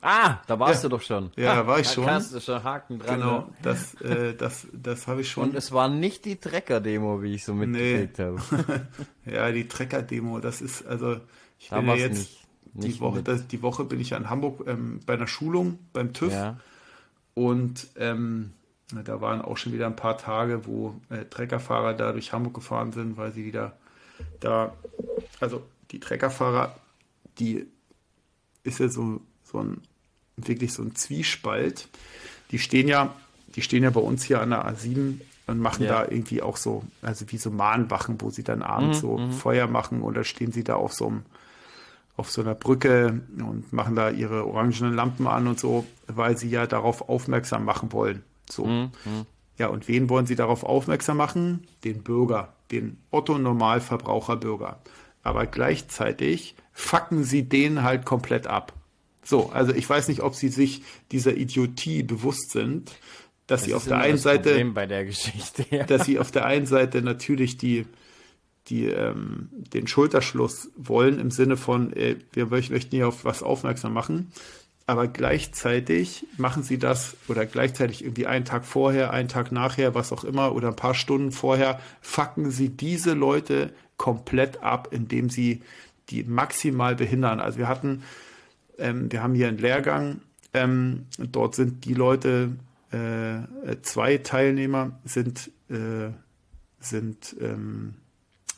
[0.00, 0.88] Ah, da warst ja.
[0.88, 1.32] du doch schon.
[1.36, 2.06] Ja, da war ich schon.
[2.06, 3.18] Da hast du schon Haken dran.
[3.18, 3.46] Genau, ne?
[3.62, 5.50] das, äh, das, das habe ich schon.
[5.50, 8.24] Und es war nicht die Trecker-Demo, wie ich so mitgekriegt nee.
[8.24, 8.86] habe.
[9.24, 11.16] ja, die Trecker-Demo, das ist, also,
[11.58, 14.18] ich da bin ja jetzt, nicht, nicht die, Woche, das, die Woche bin ich ja
[14.18, 16.32] in Hamburg ähm, bei einer Schulung beim TÜV.
[16.32, 16.60] Ja.
[17.34, 18.52] Und ähm,
[19.04, 22.92] da waren auch schon wieder ein paar Tage, wo äh, Treckerfahrer da durch Hamburg gefahren
[22.92, 23.76] sind, weil sie wieder
[24.40, 24.74] da,
[25.40, 26.74] also die Treckerfahrer,
[27.38, 27.66] die
[28.62, 29.82] ist ja so, so ein,
[30.46, 31.88] wirklich so ein Zwiespalt.
[32.50, 33.14] Die stehen ja,
[33.56, 36.04] die stehen ja bei uns hier an der A7 und machen ja.
[36.04, 39.32] da irgendwie auch so, also wie so Mahnwachen, wo sie dann abends mhm, so mhm.
[39.32, 41.22] Feuer machen oder stehen sie da auf so einem,
[42.16, 46.50] auf so einer Brücke und machen da ihre orangenen Lampen an und so, weil sie
[46.50, 48.22] ja darauf aufmerksam machen wollen.
[48.48, 48.66] So.
[48.66, 49.26] Mhm, mhm.
[49.56, 51.66] Ja, und wen wollen sie darauf aufmerksam machen?
[51.82, 54.78] Den Bürger, den Otto-Normalverbraucher-Bürger.
[55.22, 58.72] Aber gleichzeitig fucken sie den halt komplett ab.
[59.28, 62.92] So, also ich weiß nicht, ob sie sich dieser Idiotie bewusst sind,
[63.46, 65.84] dass das sie auf der einen Seite bei der Geschichte, ja.
[65.84, 67.84] dass sie auf der einen Seite natürlich die
[68.68, 73.92] die ähm, den Schulterschluss wollen im Sinne von äh, wir möchten hier auf was aufmerksam
[73.92, 74.32] machen,
[74.86, 80.10] aber gleichzeitig machen sie das oder gleichzeitig irgendwie einen Tag vorher, einen Tag nachher, was
[80.10, 85.60] auch immer oder ein paar Stunden vorher, fucken sie diese Leute komplett ab, indem sie
[86.08, 87.40] die maximal behindern.
[87.40, 88.02] Also wir hatten,
[88.78, 90.20] ähm, wir haben hier einen Lehrgang,
[90.54, 92.56] ähm, dort sind die Leute,
[92.90, 96.10] äh, zwei Teilnehmer sind, äh,
[96.80, 97.94] sind ähm,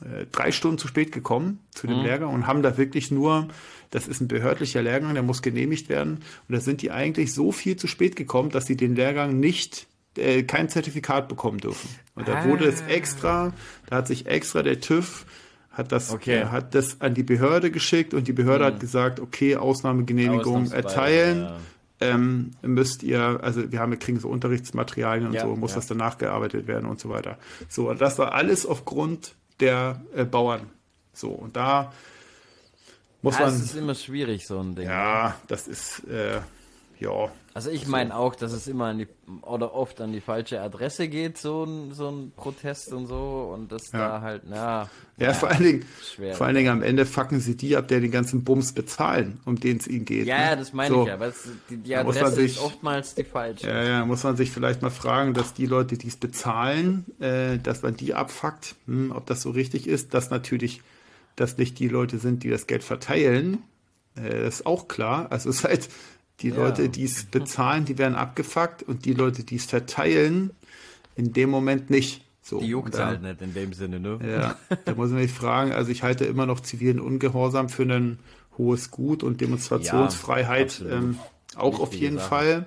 [0.03, 2.05] äh, drei Stunden zu spät gekommen zu dem mhm.
[2.05, 3.49] Lehrgang und haben da wirklich nur,
[3.91, 6.21] das ist ein behördlicher Lehrgang, der muss genehmigt werden.
[6.49, 9.89] Und da sind die eigentlich so viel zu spät gekommen, dass sie den Lehrgang nicht
[10.17, 11.89] äh, kein Zertifikat bekommen dürfen.
[12.15, 12.45] Und da ah.
[12.47, 13.53] wurde es extra,
[13.87, 15.27] da hat sich extra der TÜV
[15.81, 16.45] hat das, okay.
[16.45, 18.75] hat das an die Behörde geschickt und die Behörde hm.
[18.75, 21.43] hat gesagt, okay, Ausnahmegenehmigung erteilen.
[21.43, 21.57] Ja.
[22.03, 25.77] Ähm, müsst ihr, also wir haben, wir kriegen so Unterrichtsmaterialien und ja, so, muss ja.
[25.77, 27.37] das dann nachgearbeitet werden und so weiter.
[27.69, 30.63] So, das war alles aufgrund der äh, Bauern.
[31.13, 31.93] So, und da
[33.21, 33.53] muss ja, man.
[33.53, 34.87] Das ist immer schwierig, so ein Ding.
[34.87, 35.35] Ja, ne?
[35.49, 36.41] das ist, äh,
[37.01, 37.31] ja.
[37.53, 39.09] Also ich meine auch, dass es immer an die
[39.43, 43.73] oder oft an die falsche Adresse geht, so ein, so ein Protest und so und
[43.73, 43.99] das ja.
[43.99, 44.89] da halt, na.
[45.17, 45.85] Ja, ja, vor allen Dingen,
[46.15, 46.35] schwer.
[46.37, 49.59] vor allen Dingen am Ende fucken sie die ab, der den ganzen Bums bezahlen, um
[49.59, 50.27] den es ihnen geht.
[50.27, 50.59] Ja, ne?
[50.59, 51.07] das meine so.
[51.07, 53.67] ich, aber es, die, die Adresse sich, ist oftmals die falsche.
[53.67, 57.59] Ja, ja, muss man sich vielleicht mal fragen, dass die Leute, die es bezahlen, äh,
[57.59, 60.83] dass man die abfuckt, hm, ob das so richtig ist, dass natürlich
[61.35, 63.59] das nicht die Leute sind, die das Geld verteilen,
[64.17, 65.27] äh, ist auch klar.
[65.31, 65.89] Also es ist halt
[66.43, 66.57] die ja.
[66.57, 70.51] Leute, die es bezahlen, die werden abgefuckt und die Leute, die es verteilen,
[71.17, 72.25] in dem Moment nicht.
[72.43, 74.19] So, die juckt halt nicht in dem Sinne, ne?
[74.27, 78.19] Ja, da muss man sich fragen, also ich halte immer noch zivilen Ungehorsam für ein
[78.57, 81.19] hohes Gut und Demonstrationsfreiheit ja, ähm,
[81.57, 82.29] auch auf jeden Sache.
[82.29, 82.67] Fall.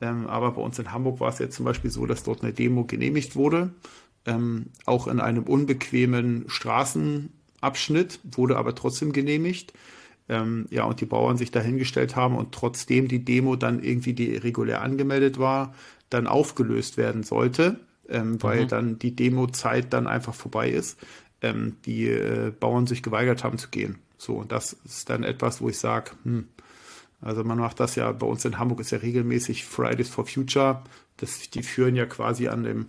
[0.00, 2.52] Ähm, aber bei uns in Hamburg war es jetzt zum Beispiel so, dass dort eine
[2.52, 3.70] Demo genehmigt wurde,
[4.26, 9.72] ähm, auch in einem unbequemen Straßenabschnitt, wurde aber trotzdem genehmigt.
[10.28, 14.36] Ähm, ja, und die Bauern sich dahingestellt haben und trotzdem die Demo dann irgendwie, die
[14.36, 15.74] regulär angemeldet war,
[16.10, 18.68] dann aufgelöst werden sollte, ähm, weil mhm.
[18.68, 20.98] dann die Demo-Zeit dann einfach vorbei ist,
[21.42, 23.98] ähm, die äh, Bauern sich geweigert haben zu gehen.
[24.18, 26.48] So, und das ist dann etwas, wo ich sage, hm,
[27.20, 30.82] also man macht das ja, bei uns in Hamburg ist ja regelmäßig Fridays for Future.
[31.16, 32.86] Das, die führen ja quasi an dem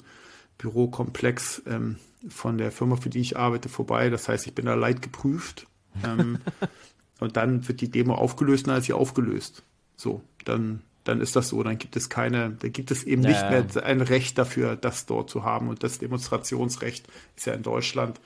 [0.57, 4.09] Bürokomplex ähm, von der Firma, für die ich arbeite, vorbei.
[4.09, 5.67] Das heißt, ich bin da leid geprüft.
[6.03, 6.39] Ähm,
[7.19, 9.63] und dann wird die Demo aufgelöst und dann ist sie aufgelöst.
[9.95, 11.63] So, dann, dann ist das so.
[11.63, 15.05] Dann gibt es keine, da gibt es eben ja, nicht mehr ein Recht dafür, das
[15.05, 15.69] dort zu haben.
[15.69, 18.19] Und das Demonstrationsrecht ist ja in Deutschland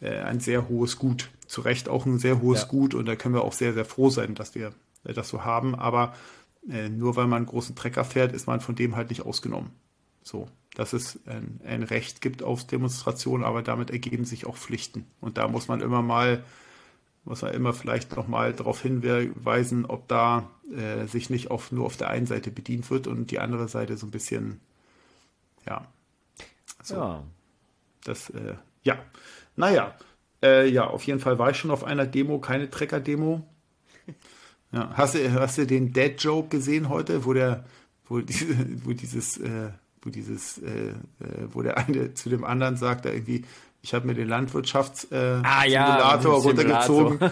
[0.00, 1.30] äh, ein sehr hohes Gut.
[1.46, 2.66] Zu Recht auch ein sehr hohes ja.
[2.68, 2.94] Gut.
[2.94, 4.72] Und da können wir auch sehr, sehr froh sein, dass wir
[5.04, 5.74] äh, das so haben.
[5.74, 6.14] Aber
[6.68, 9.70] äh, nur weil man einen großen Trecker fährt, ist man von dem halt nicht ausgenommen.
[10.22, 15.06] So, dass es ein, ein Recht gibt auf Demonstration, aber damit ergeben sich auch Pflichten.
[15.20, 16.44] Und da muss man immer mal,
[17.28, 21.96] muss man immer vielleicht nochmal darauf hinweisen, ob da äh, sich nicht auf, nur auf
[21.96, 24.60] der einen Seite bedient wird und die andere Seite so ein bisschen,
[25.66, 25.86] ja.
[26.82, 27.22] So, ja.
[28.04, 28.98] Das, äh, ja.
[29.56, 29.94] Naja,
[30.42, 33.46] äh, ja, auf jeden Fall war ich schon auf einer Demo, keine Trecker-Demo.
[34.70, 34.90] Ja.
[34.98, 37.64] Hast, du, hast du den Dead Joke gesehen heute, wo der,
[38.04, 38.54] wo, diese,
[38.84, 39.70] wo dieses, äh,
[40.02, 40.94] wo dieses, äh, äh,
[41.48, 43.46] wo der eine zu dem anderen sagt, da irgendwie,
[43.88, 47.18] ich habe mir den Landwirtschaftssimulator äh, ah, ja, runtergezogen.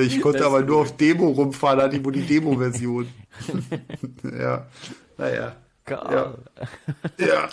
[0.00, 3.08] ich konnte das aber nur auf Demo rumfahren, hatte ich wohl die Demo-Version.
[4.22, 4.68] ja,
[5.18, 5.56] naja.
[5.90, 6.34] Ja.
[7.18, 7.48] ja.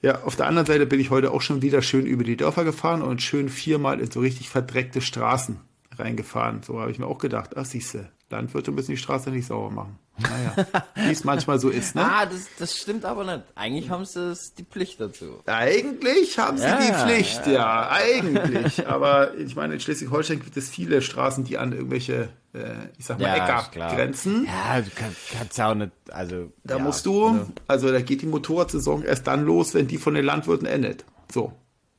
[0.00, 2.64] Ja, auf der anderen Seite bin ich heute auch schon wieder schön über die Dörfer
[2.64, 5.60] gefahren und schön viermal in so richtig verdreckte Straßen
[5.98, 6.62] reingefahren.
[6.62, 9.98] So habe ich mir auch gedacht, ach siehste, Landwirte müssen die Straße nicht sauber machen.
[10.18, 12.02] Naja, wie es manchmal so ist, ne?
[12.02, 13.44] Ah, das, das stimmt aber nicht.
[13.54, 15.42] Eigentlich haben sie die Pflicht dazu.
[15.46, 18.88] Eigentlich haben sie ja, die Pflicht, ja, ja, eigentlich.
[18.88, 23.20] Aber ich meine, in Schleswig-Holstein gibt es viele Straßen, die an irgendwelche, äh, ich sag
[23.20, 24.46] mal, ja, Äcker grenzen.
[24.46, 26.50] Ja, du kannst, kannst ja auch nicht, also.
[26.64, 30.14] Da musst du, also, also da geht die Motorradsaison erst dann los, wenn die von
[30.14, 31.04] den Landwirten endet.
[31.32, 31.52] So.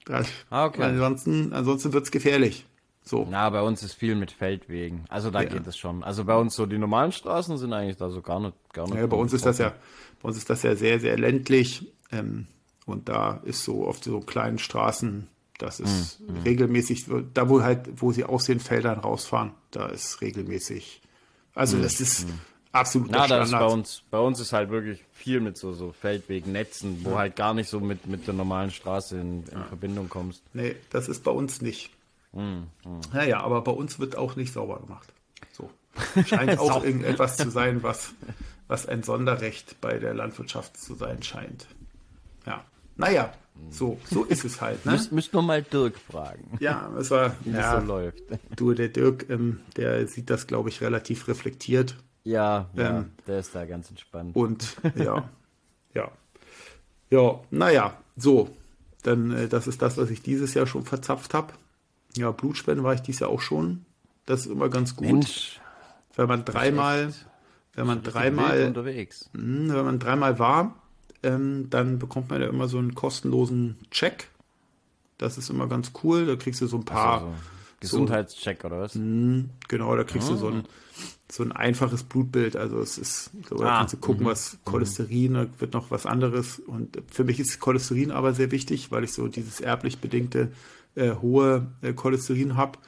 [0.05, 0.83] Das, ah, okay.
[0.83, 2.65] Ansonsten, ansonsten wird's gefährlich.
[3.07, 3.25] So.
[3.29, 5.05] Na, bei uns ist viel mit Feldwegen.
[5.09, 5.49] Also da ja.
[5.49, 6.03] geht es schon.
[6.03, 8.97] Also bei uns so die normalen Straßen sind eigentlich da so gar nicht, gar nicht.
[8.97, 9.73] Ja, bei uns ist das ja,
[10.21, 11.91] bei uns ist das ja sehr, sehr ländlich.
[12.11, 12.47] Ähm,
[12.85, 15.27] und da ist so oft so kleinen Straßen,
[15.57, 16.37] das ist mhm.
[16.43, 21.01] regelmäßig, da wo halt, wo sie aus den Feldern rausfahren, da ist regelmäßig.
[21.53, 21.81] Also mhm.
[21.83, 22.39] das ist mhm.
[22.71, 25.91] absolut Na, das ist bei uns, bei uns ist halt wirklich viel mit so, so
[25.91, 27.17] Feldwegen, Netzen, wo ja.
[27.17, 29.63] halt gar nicht so mit, mit der normalen Straße in, in.
[29.67, 30.43] Verbindung kommst.
[30.53, 31.91] Nee, das ist bei uns nicht.
[32.33, 32.67] Mhm.
[33.13, 35.13] Naja, aber bei uns wird auch nicht sauber gemacht.
[35.51, 35.69] So.
[36.25, 38.13] Scheint auch irgendetwas zu sein, was,
[38.67, 41.67] was ein Sonderrecht bei der Landwirtschaft zu sein scheint.
[42.45, 42.63] Ja.
[42.95, 43.33] Naja,
[43.69, 44.85] so, so ist es halt.
[44.85, 44.93] Ne?
[44.93, 46.57] Müsst, müsst nur mal Dirk fragen.
[46.59, 48.23] Ja, es war, wie ja, das so läuft.
[48.55, 51.95] Du, der Dirk, ähm, der sieht das, glaube ich, relativ reflektiert.
[52.23, 54.35] Ja, ja ähm, der ist da ganz entspannt.
[54.35, 55.29] Und ja,
[55.93, 56.11] ja.
[57.09, 58.49] Ja, naja, so.
[59.03, 61.53] Dann, äh, das ist das, was ich dieses Jahr schon verzapft habe.
[62.17, 63.85] Ja, Blutspenden war ich dies Jahr auch schon.
[64.25, 65.07] Das ist immer ganz gut.
[65.07, 65.59] Mensch,
[66.15, 67.13] wenn man dreimal,
[67.73, 69.29] wenn man dreimal unterwegs.
[69.33, 70.75] Mh, hm, wenn man dreimal war,
[71.23, 74.29] ähm, dann bekommt man ja immer so einen kostenlosen Check.
[75.17, 76.25] Das ist immer ganz cool.
[76.25, 77.21] Da kriegst du so ein paar.
[77.21, 77.33] Also,
[77.79, 78.95] Gesundheitscheck so, oder was?
[78.95, 80.33] Mh, hm, genau, da kriegst oh.
[80.33, 80.63] du so ein,
[81.31, 82.55] so ein einfaches Blutbild.
[82.55, 84.31] Also es ist, so, da ah, kannst du gucken, mh.
[84.31, 86.59] was Cholesterin, da wird noch was anderes.
[86.59, 90.51] Und für mich ist Cholesterin aber sehr wichtig, weil ich so dieses erblich bedingte
[90.97, 92.79] äh, hohe äh, Cholesterin habe.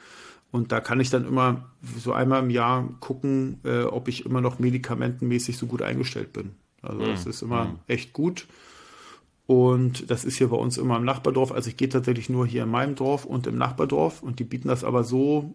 [0.50, 4.40] Und da kann ich dann immer so einmal im Jahr gucken, äh, ob ich immer
[4.40, 6.52] noch medikamentenmäßig so gut eingestellt bin.
[6.82, 7.30] Also das mhm.
[7.30, 7.78] ist immer mhm.
[7.86, 8.46] echt gut.
[9.46, 11.52] Und das ist hier bei uns immer im Nachbardorf.
[11.52, 14.22] Also ich gehe tatsächlich nur hier in meinem Dorf und im Nachbardorf.
[14.22, 15.54] Und die bieten das aber so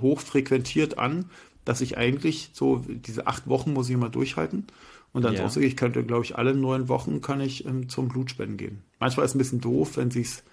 [0.00, 1.26] hoch frequentiert an,
[1.64, 4.66] dass ich eigentlich so diese acht Wochen muss ich immer durchhalten.
[5.12, 5.66] Und ansonsten, ja.
[5.66, 8.82] ich könnte, glaube ich, alle neun Wochen kann ich ähm, zum Blutspenden gehen.
[9.00, 10.44] Manchmal ist es ein bisschen doof, wenn sie es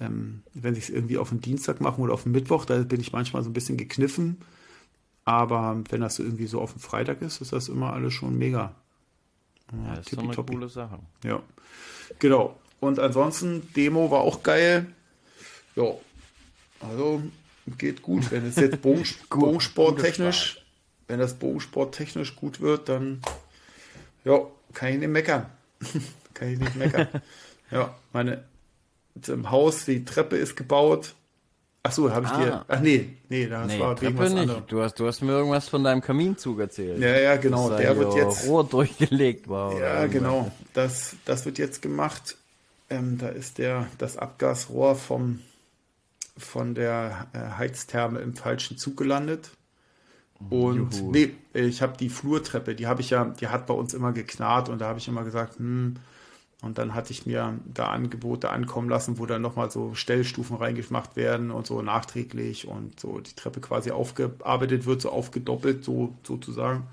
[0.00, 3.00] ähm, wenn ich es irgendwie auf den Dienstag machen oder auf den Mittwoch, da bin
[3.00, 4.38] ich manchmal so ein bisschen gekniffen.
[5.24, 8.74] Aber wenn das irgendwie so auf den Freitag ist, ist das immer alles schon mega.
[9.72, 10.98] Ja, das ist eine coole Sache.
[11.24, 11.42] Ja,
[12.18, 12.58] genau.
[12.80, 14.86] Und ansonsten, Demo war auch geil.
[15.76, 15.94] Ja,
[16.80, 17.22] also
[17.78, 18.30] geht gut.
[18.30, 20.62] Wenn es jetzt Bogen, Bogensport technisch,
[21.08, 23.22] wenn das Bogensport technisch gut wird, dann
[24.24, 24.40] ja,
[24.74, 25.46] kann ich nicht meckern.
[26.34, 27.08] kann ich nicht meckern.
[27.70, 28.44] ja, meine
[29.28, 31.14] im Haus, die Treppe ist gebaut.
[31.82, 32.42] Ach so, habe ich ah.
[32.42, 32.64] dir.
[32.66, 34.64] Ach nee, nee, das nee, war Treppe nicht.
[34.68, 36.98] Du hast, du hast mir irgendwas von deinem Kaminzug erzählt.
[36.98, 37.68] Ja, ja, genau.
[37.76, 39.78] Der wird jetzt Rohr durchgelegt war.
[39.78, 40.50] Ja, genau.
[40.72, 42.36] Das, das wird jetzt gemacht.
[42.88, 45.40] Ähm, da ist der das Abgasrohr vom
[46.36, 49.50] von der äh, Heiztherme im falschen Zug gelandet.
[50.50, 51.10] Und Juhu.
[51.12, 54.68] nee, ich habe die Flurtreppe, die habe ich ja, die hat bei uns immer geknarrt
[54.68, 55.96] und da habe ich immer gesagt, hm,
[56.64, 61.14] und dann hatte ich mir da Angebote ankommen lassen, wo dann nochmal so Stellstufen reingemacht
[61.16, 66.86] werden und so nachträglich und so die Treppe quasi aufgearbeitet wird, so aufgedoppelt, so sozusagen.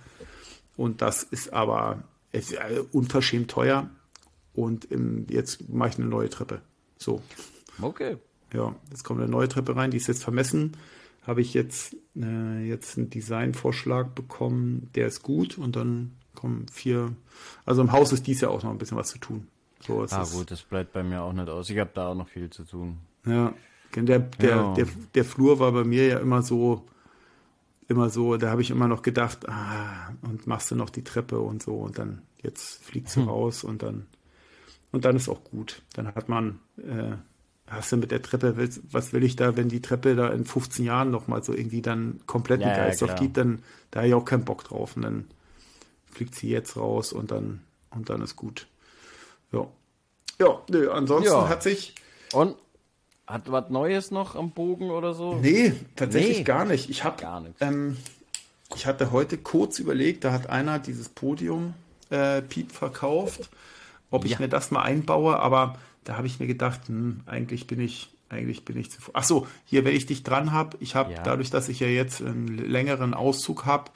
[0.76, 2.55] Und das ist aber ist
[2.91, 3.89] unverschämt teuer.
[4.53, 6.61] Und im, jetzt mache ich eine neue Treppe.
[6.97, 7.22] So.
[7.82, 8.17] Okay.
[8.53, 10.76] Ja, jetzt kommt eine neue Treppe rein, die ist jetzt vermessen.
[11.24, 17.15] Habe ich jetzt, äh, jetzt einen Designvorschlag bekommen, der ist gut und dann kommen vier.
[17.65, 19.47] Also im Haus ist dies ja auch noch ein bisschen was zu tun.
[20.10, 21.70] So ah, gut, das bleibt bei mir auch nicht aus.
[21.70, 23.00] Ich habe da auch noch viel zu tun.
[23.26, 23.54] Ja,
[23.96, 24.74] der, der, ja.
[24.74, 26.86] Der, der Flur war bei mir ja immer so,
[27.88, 31.40] immer so, da habe ich immer noch gedacht, ah, und machst du noch die Treppe
[31.40, 33.30] und so und dann jetzt fliegst du hm.
[33.30, 34.08] raus und dann
[34.92, 35.82] und dann ist auch gut.
[35.94, 37.16] Dann hat man, äh,
[37.68, 38.56] hast du mit der Treppe,
[38.92, 42.20] was will ich da, wenn die Treppe da in 15 Jahren nochmal so irgendwie dann
[42.26, 44.96] komplett ja, Geist ja, aufgibt, dann da habe ich auch keinen Bock drauf.
[44.96, 45.26] Und dann
[46.06, 48.68] fliegt sie jetzt raus und dann und dann ist gut.
[49.52, 49.68] Ja.
[50.39, 51.49] Ja, nö, ansonsten ja.
[51.49, 51.95] hat sich.
[52.34, 52.56] Und
[53.28, 55.36] hat was Neues noch am Bogen oder so?
[55.36, 56.43] Nee, tatsächlich nee.
[56.43, 56.89] gar nicht.
[56.89, 57.24] Ich habe
[57.60, 57.97] ähm,
[58.76, 61.74] ich hatte heute kurz überlegt, da hat einer dieses Podium
[62.10, 63.49] äh, Piep verkauft,
[64.10, 64.39] ob ich ja.
[64.39, 68.64] mir das mal einbaue, aber da habe ich mir gedacht, hm, eigentlich bin ich eigentlich
[68.64, 68.99] bin ich zu.
[69.14, 71.24] Ach so, hier, wenn ich dich dran habe, ich habe ja.
[71.24, 73.91] dadurch, dass ich ja jetzt einen längeren Auszug habe,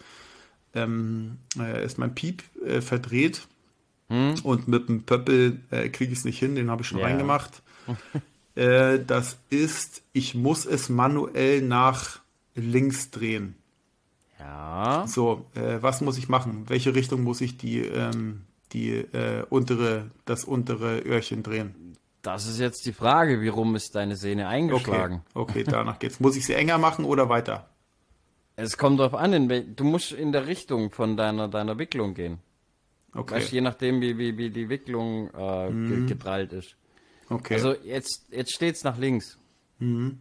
[0.74, 3.47] ähm, äh, ist mein Piep äh, verdreht.
[4.10, 4.36] Hm?
[4.43, 7.06] Und mit dem Pöppel äh, kriege ich es nicht hin, den habe ich schon ja.
[7.06, 7.64] reingemacht.
[8.56, 12.20] äh, das ist, ich muss es manuell nach
[12.56, 13.56] links drehen.
[14.39, 15.06] Ja.
[15.08, 16.66] So, äh, was muss ich machen?
[16.68, 18.41] Welche Richtung muss ich die, ähm,
[18.74, 21.95] die äh, untere, das untere Öhrchen drehen?
[22.22, 25.22] Das ist jetzt die Frage, wie rum ist deine Sehne eingeschlagen?
[25.34, 26.20] Okay, okay danach geht's.
[26.20, 27.70] Muss ich sie enger machen oder weiter?
[28.56, 32.39] Es kommt darauf an, du musst in der Richtung von deiner, deiner Wicklung gehen.
[33.16, 33.36] Okay.
[33.36, 36.07] Weißt, je nachdem, wie, wie, wie die Wicklung äh, mhm.
[36.07, 36.76] geprallt ist.
[37.30, 37.55] Okay.
[37.55, 39.38] Also jetzt, jetzt steht es nach links.
[39.80, 40.20] Mhm.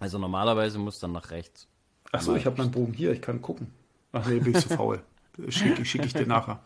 [0.00, 1.68] Also normalerweise muss dann nach rechts.
[2.10, 3.68] Achso, ich habe meinen Bogen hier, ich kann gucken.
[4.12, 5.00] Ach nee, bin ich zu faul.
[5.48, 6.60] Schicke schick ich dir nachher.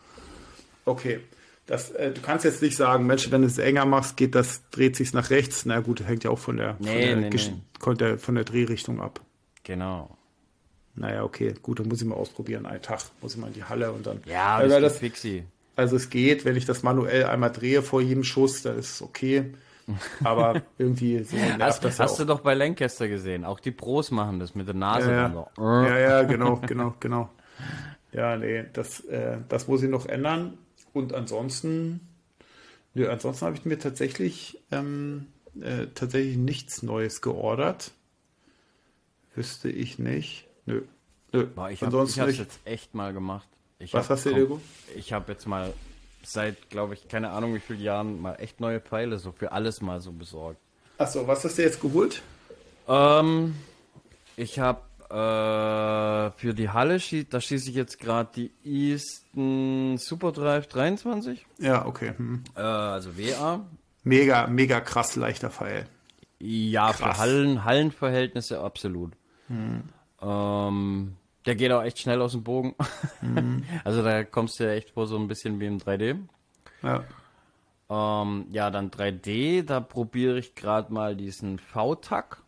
[0.85, 1.19] Okay.
[1.67, 4.61] Das, äh, du kannst jetzt nicht sagen, Mensch, wenn du es enger machst, geht das,
[4.71, 5.65] dreht sich nach rechts.
[5.65, 7.95] Na gut, hängt ja auch von der, nee, von, der nee, nee.
[7.95, 9.21] Der, von der Drehrichtung ab.
[9.63, 10.16] Genau.
[10.97, 12.65] Naja, okay, gut, dann muss ich mal ausprobieren.
[12.65, 14.21] Einen Tag muss ich mal in die Halle und dann.
[14.25, 15.43] Ja, das, das fixi.
[15.75, 19.01] Also es geht, wenn ich das manuell einmal drehe vor jedem Schuss, dann ist es
[19.03, 19.53] okay.
[20.23, 23.45] Aber irgendwie so nervt das Hast ja du doch bei Lancaster gesehen.
[23.45, 25.11] Auch die Pros machen das mit der Nase.
[25.11, 27.29] Ja, ja, ja, ja genau, genau, genau.
[28.11, 30.57] Ja, nee, das, äh, das muss ich noch ändern.
[30.93, 32.01] Und ansonsten,
[32.95, 35.27] nö, ansonsten habe ich mir tatsächlich, ähm,
[35.61, 37.91] äh, tatsächlich nichts Neues geordert.
[39.35, 40.46] Wüsste ich nicht.
[40.67, 40.81] Nö.
[41.31, 41.45] Nö.
[41.45, 43.47] Boah, ich habe es jetzt echt mal gemacht.
[43.79, 44.61] Ich Was hab, hast du, Diego?
[44.95, 45.73] Ich habe jetzt mal
[46.23, 49.81] seit, glaube ich, keine Ahnung wie viele Jahren mal echt neue Pfeile so für alles
[49.81, 50.59] mal so besorgt.
[50.97, 52.21] Achso, was hast du jetzt geholt?
[52.87, 53.55] Ähm,
[54.35, 56.99] ich habe äh, für die Halle,
[57.29, 61.45] da schieße ich jetzt gerade die Easton Superdrive 23.
[61.59, 62.13] Ja, okay.
[62.17, 62.43] Hm.
[62.55, 63.65] Äh, also WA.
[64.03, 65.87] Mega, mega krass leichter Pfeil.
[66.39, 66.97] Ja, krass.
[66.97, 69.13] für Hallen, Hallenverhältnisse absolut.
[69.47, 69.83] Hm.
[70.21, 71.15] Ähm,
[71.45, 72.75] der geht auch echt schnell aus dem Bogen.
[73.21, 73.63] Mhm.
[73.83, 76.17] Also da kommst du ja echt vor so ein bisschen wie im 3D.
[76.83, 77.03] Ja.
[77.89, 82.43] Ähm, ja, dann 3D, da probiere ich gerade mal diesen V-Tack.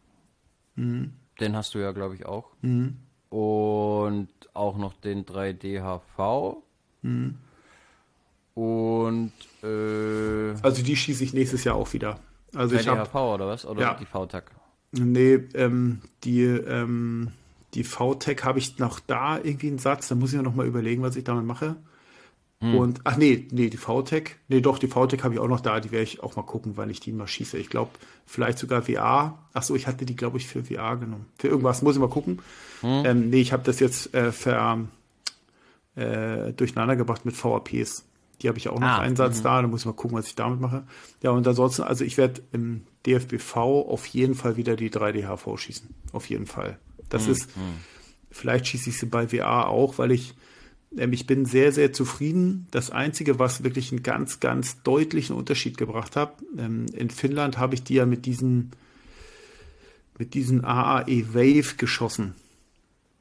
[0.76, 1.14] Mhm.
[1.40, 2.50] Den hast du ja, glaube ich, auch.
[2.62, 2.98] Mhm.
[3.30, 6.58] Und auch noch den 3D HV.
[7.02, 7.38] Mhm.
[8.54, 9.32] Und
[9.64, 12.20] äh, also die schieße ich nächstes Jahr auch wieder.
[12.54, 13.66] Also 3D ich hab, HV oder was?
[13.66, 13.94] Oder ja.
[13.94, 14.52] die V-Tack?
[14.92, 17.32] Nee, ähm, die ähm,
[17.74, 20.66] die VTech habe ich noch da irgendwie einen Satz, da muss ich mir noch mal
[20.66, 21.76] überlegen, was ich damit mache.
[22.62, 22.76] Hm.
[22.76, 25.80] Und, ach nee, nee, die VTech, nee, doch, die VTech habe ich auch noch da,
[25.80, 27.58] die werde ich auch mal gucken, wann ich die mal schieße.
[27.58, 27.92] Ich glaube,
[28.26, 29.40] vielleicht sogar VR.
[29.54, 31.28] Ach so, ich hatte die, glaube ich, für VR genommen.
[31.38, 32.42] Für irgendwas, muss ich mal gucken.
[32.82, 33.04] Hm.
[33.06, 34.80] Ähm, nee, ich habe das jetzt äh, ver,
[35.96, 38.06] äh, durcheinander gebracht mit VAPs.
[38.42, 39.44] Die habe ich auch noch ah, Einsatz mhm.
[39.44, 40.84] da, da muss ich mal gucken, was ich damit mache.
[41.22, 45.90] Ja, und ansonsten, also ich werde im DFBV auf jeden Fall wieder die 3D-HV schießen.
[46.14, 46.80] Auf jeden Fall.
[47.10, 47.32] Das mhm.
[47.34, 47.50] ist,
[48.32, 50.36] vielleicht schieße ich sie bei VR auch, weil ich,
[50.98, 52.68] ähm, ich bin sehr, sehr zufrieden.
[52.72, 57.76] Das Einzige, was wirklich einen ganz, ganz deutlichen Unterschied gebracht hat, ähm, in Finnland habe
[57.76, 58.72] ich die ja mit diesen,
[60.18, 62.36] mit diesen AAE Wave geschossen.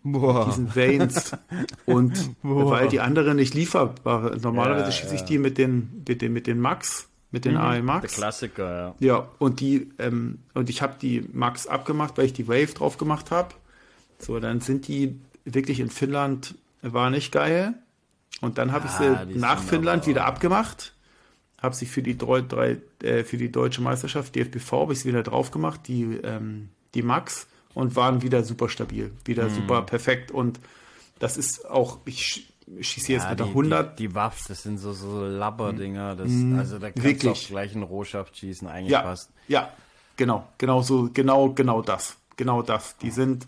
[0.05, 0.47] Boah.
[0.47, 1.33] Diesen Vanes.
[1.87, 2.71] Und Boah.
[2.71, 6.47] weil die anderen nicht lieferbar, normalerweise ja, schieße ich die mit den, mit den, mit
[6.47, 8.01] den Max mit den mhm, AE Max.
[8.15, 9.07] Der Klassiker, ja.
[9.07, 12.97] Ja, und die, ähm, und ich habe die Max abgemacht, weil ich die Wave drauf
[12.99, 13.55] gemacht habe.
[14.19, 17.75] So, dann sind die wirklich in Finnland, war nicht geil.
[18.41, 20.95] Und dann habe ah, ich sie nach Finnland wieder abgemacht.
[21.61, 25.25] Habe sie für die, drei, äh, für die deutsche Meisterschaft, DFBV, habe ich sie wieder
[25.25, 29.55] drauf gemacht, die, ähm, die Max, und waren wieder super stabil, wieder mhm.
[29.55, 30.31] super perfekt.
[30.31, 30.61] Und
[31.19, 32.49] das ist auch, ich
[32.81, 33.99] schieße jetzt ja, mit der 100.
[33.99, 36.17] Die, die, Waffs, das sind so, so Labberdinger.
[36.17, 36.59] Das, mhm.
[36.59, 37.23] also da kannst Wirklich.
[37.23, 39.31] du auch gleich einen Rohschaft schießen, eigentlich ja, fast.
[39.49, 39.73] Ja,
[40.17, 42.17] genau, genau so, genau, genau das.
[42.37, 42.97] Genau das.
[42.99, 43.47] Die sind,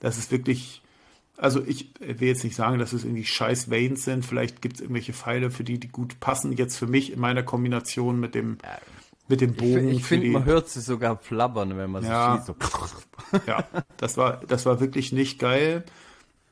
[0.00, 0.82] das ist wirklich,
[1.36, 4.24] also ich will jetzt nicht sagen, dass es irgendwie scheiß Veins sind.
[4.24, 6.52] Vielleicht gibt es irgendwelche Pfeile, für die, die gut passen.
[6.52, 8.58] Jetzt für mich in meiner Kombination mit dem,
[9.28, 9.88] mit dem Bogen.
[9.88, 12.46] Ich, ich finde, man hört sie sogar flabbern, wenn man sie ja, schießt.
[12.46, 12.56] So.
[13.46, 13.64] Ja,
[13.96, 15.84] das war, das war wirklich nicht geil.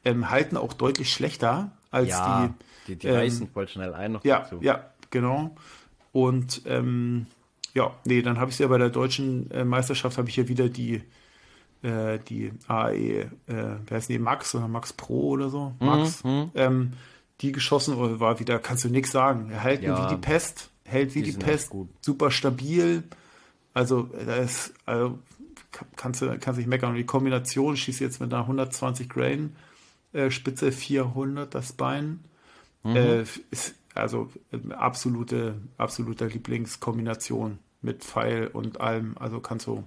[0.04, 2.92] Ähm, halten auch deutlich schlechter als ja, die.
[2.92, 4.58] Die, die ähm, reißen voll schnell ein noch ja, dazu.
[4.60, 5.56] Ja, genau.
[6.12, 7.26] Und ähm,
[7.74, 10.68] ja, nee, dann habe ich ja bei der deutschen äh, Meisterschaft habe ich ja wieder
[10.68, 11.02] die
[11.82, 16.24] äh, die AE, äh, wer heißt die, Max oder Max Pro oder so, mhm, Max,
[16.24, 16.92] mhm, ähm,
[17.40, 19.50] die geschossen war wieder, kannst du nichts sagen.
[19.50, 23.04] Er hält ja, wie die Pest, hält wie die, die Pest, super stabil.
[23.74, 25.18] Also da ist, also,
[25.96, 26.90] kannst du kannst nicht meckern.
[26.90, 29.54] Und die Kombination schießt jetzt mit einer 120 Grain
[30.12, 32.20] äh, Spitze 400 das Bein.
[32.82, 32.96] Mhm.
[32.96, 39.16] Äh, ist also äh, absolute, absolute Lieblingskombination mit Pfeil und allem.
[39.18, 39.84] Also kannst du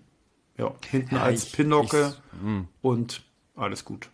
[0.62, 2.68] ja hinten ja, als ich, Pinocke ich, hm.
[2.82, 3.24] und
[3.55, 4.09] alles gut.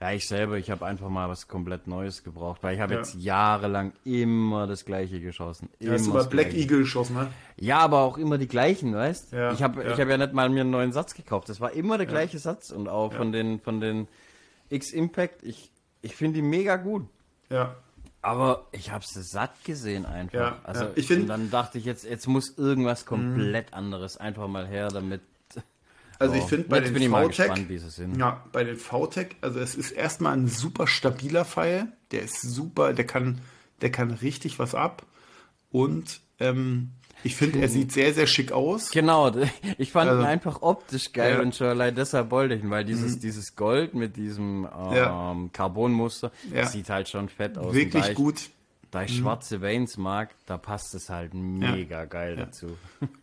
[0.00, 3.00] Ja, ich selber, ich habe einfach mal was komplett Neues gebraucht, weil ich habe ja.
[3.00, 5.70] jetzt jahrelang immer das gleiche geschossen.
[5.80, 6.62] Ja, hast du mal Black gleiche.
[6.62, 7.28] Eagle geschossen, ne?
[7.56, 9.32] Ja, aber auch immer die gleichen, weißt?
[9.32, 9.92] Ja, ich habe ja.
[9.92, 11.48] ich hab ja nicht mal mir einen neuen Satz gekauft.
[11.48, 14.06] Das war immer der gleiche Satz und auch von den von den
[14.70, 15.70] X-Impact, ich,
[16.02, 17.06] ich finde die mega gut.
[17.50, 17.74] Ja.
[18.22, 20.38] Aber ich habe es satt gesehen einfach.
[20.38, 20.90] Ja, also ja.
[20.94, 21.26] ich finde.
[21.26, 23.76] Dann dachte ich jetzt, jetzt muss irgendwas komplett mhm.
[23.76, 25.22] anderes einfach mal her, damit.
[26.18, 27.52] Also oh, ich finde bei den VTech,
[28.16, 32.92] ja, bei den VTech, also es ist erstmal ein super stabiler Pfeil, der ist super,
[32.92, 33.40] der kann,
[33.82, 35.06] der kann richtig was ab
[35.70, 36.90] und ähm,
[37.24, 38.90] ich finde, er sieht sehr, sehr schick aus.
[38.90, 39.32] Genau,
[39.78, 41.40] ich fand also, ihn einfach optisch geil ja.
[41.40, 43.20] und schon allein deshalb wollte ich ihn, weil dieses, mhm.
[43.20, 45.36] dieses Gold mit diesem ähm, ja.
[45.52, 46.66] Carbonmuster ja.
[46.66, 47.74] sieht halt schon fett aus.
[47.74, 48.50] Wirklich ich, gut.
[48.90, 49.22] Da ich mhm.
[49.22, 52.78] schwarze Veins mag, da passt es halt mega geil dazu.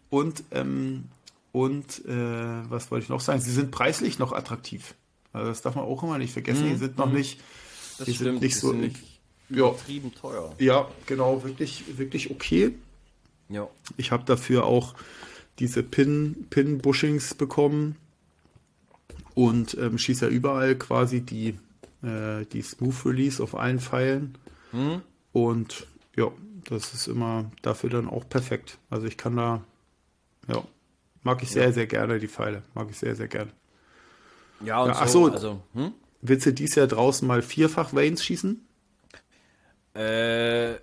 [0.09, 1.05] Und, ähm,
[1.55, 3.39] und äh, was wollte ich noch sagen?
[3.39, 4.93] Sie sind preislich noch attraktiv.
[5.31, 6.65] Also das darf man auch immer nicht vergessen.
[6.65, 6.71] Mhm.
[6.71, 7.15] Die sind noch mhm.
[7.15, 7.39] nicht,
[7.97, 8.97] das die stimmt, sind nicht so nicht
[9.49, 9.73] ja,
[10.19, 10.53] teuer.
[10.59, 12.73] Ja, genau, wirklich, wirklich okay.
[13.47, 13.69] Ja.
[13.95, 14.95] Ich habe dafür auch
[15.59, 17.95] diese Pin, Pin-Bushings bekommen
[19.33, 21.57] und ähm, schieße ja überall quasi die,
[22.03, 24.37] äh, die Smooth Release auf allen Pfeilen.
[24.71, 25.01] Hm?
[25.31, 25.87] Und
[26.17, 26.33] ja,
[26.65, 28.77] das ist immer dafür dann auch perfekt.
[28.89, 29.63] Also ich kann da,
[30.49, 30.61] ja,
[31.25, 31.71] mag ich sehr, ja.
[31.71, 32.63] sehr gerne die Pfeile.
[32.75, 33.51] Mag ich sehr, sehr gerne.
[34.61, 35.91] Ja, und ja, ach so, also, hm?
[36.21, 38.65] willst du dies Jahr draußen mal vierfach Vanes schießen?
[39.95, 40.75] Äh,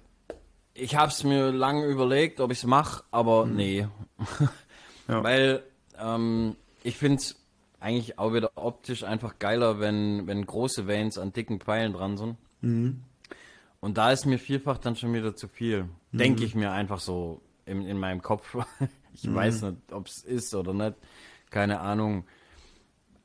[0.74, 3.57] ich habe es mir lange überlegt, ob ich es mache, aber mhm.
[3.57, 3.88] nee.
[5.09, 5.22] ja.
[5.22, 5.62] Weil
[5.99, 7.36] ähm, ich finde es
[7.78, 12.36] eigentlich auch wieder optisch einfach geiler, wenn, wenn große Veins an dicken Pfeilen dran sind.
[12.61, 13.03] Mhm.
[13.80, 15.84] Und da ist mir vielfach dann schon wieder zu viel.
[16.11, 16.18] Mhm.
[16.18, 18.57] Denke ich mir einfach so in, in meinem Kopf.
[19.12, 19.34] ich mhm.
[19.34, 20.94] weiß nicht, ob es ist oder nicht.
[21.50, 22.24] Keine Ahnung.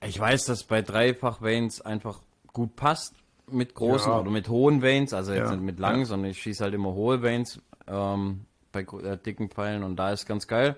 [0.02, 2.22] Ich weiß, dass bei dreifach Veins einfach
[2.54, 3.16] gut passt
[3.50, 4.20] mit großen ja.
[4.20, 5.56] oder mit hohen Veins, also jetzt ja.
[5.56, 6.06] nicht mit langen, ja.
[6.06, 10.26] sondern ich schieße halt immer hohe Veins ähm, bei äh, dicken Pfeilen und da ist
[10.26, 10.76] ganz geil.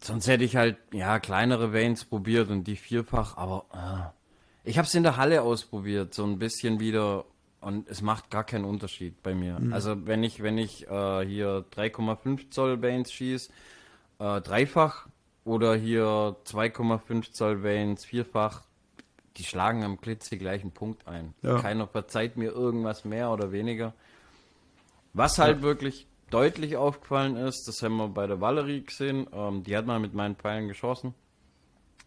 [0.00, 4.86] Sonst hätte ich halt ja kleinere Veins probiert und die vierfach, aber äh, ich habe
[4.86, 7.24] es in der Halle ausprobiert, so ein bisschen wieder
[7.60, 9.60] und es macht gar keinen Unterschied bei mir.
[9.60, 9.72] Mhm.
[9.72, 13.50] Also wenn ich wenn ich äh, hier 3,5 Zoll Veins schieße,
[14.22, 15.08] äh, dreifach
[15.44, 18.62] oder hier 2,5 Zoll Veins vierfach,
[19.36, 21.34] die schlagen am gleichen Punkt ein.
[21.42, 21.58] Ja.
[21.58, 23.94] Keiner verzeiht mir irgendwas mehr oder weniger.
[25.12, 25.62] Was halt ja.
[25.62, 29.98] wirklich deutlich aufgefallen ist, das haben wir bei der Valerie gesehen, ähm, die hat mal
[29.98, 31.14] mit meinen Pfeilen geschossen.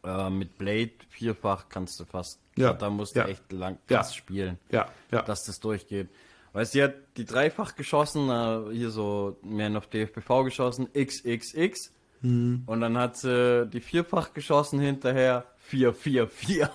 [0.03, 2.74] Äh, mit Blade vierfach kannst du fast, ja.
[2.74, 3.28] da musst du ja.
[3.28, 4.88] echt lang krass spielen, ja.
[5.11, 5.22] Ja.
[5.24, 6.09] dass das durchgeht.
[6.53, 11.91] Weißt du, die hat die dreifach geschossen, äh, hier so mehr noch DFBV geschossen, XXX.
[12.26, 12.63] Mhm.
[12.65, 16.69] Und dann hat sie die vierfach geschossen hinterher, 4, 4, 4.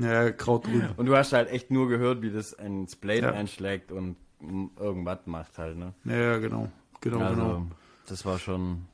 [0.00, 0.88] ja, Krautgrün.
[0.96, 3.30] Und du hast halt echt nur gehört, wie das ins Blade ja.
[3.30, 5.94] einschlägt und irgendwas macht halt, ne?
[6.04, 6.68] Ja, genau.
[7.00, 7.66] Genau, also, genau.
[8.08, 8.86] Das war schon.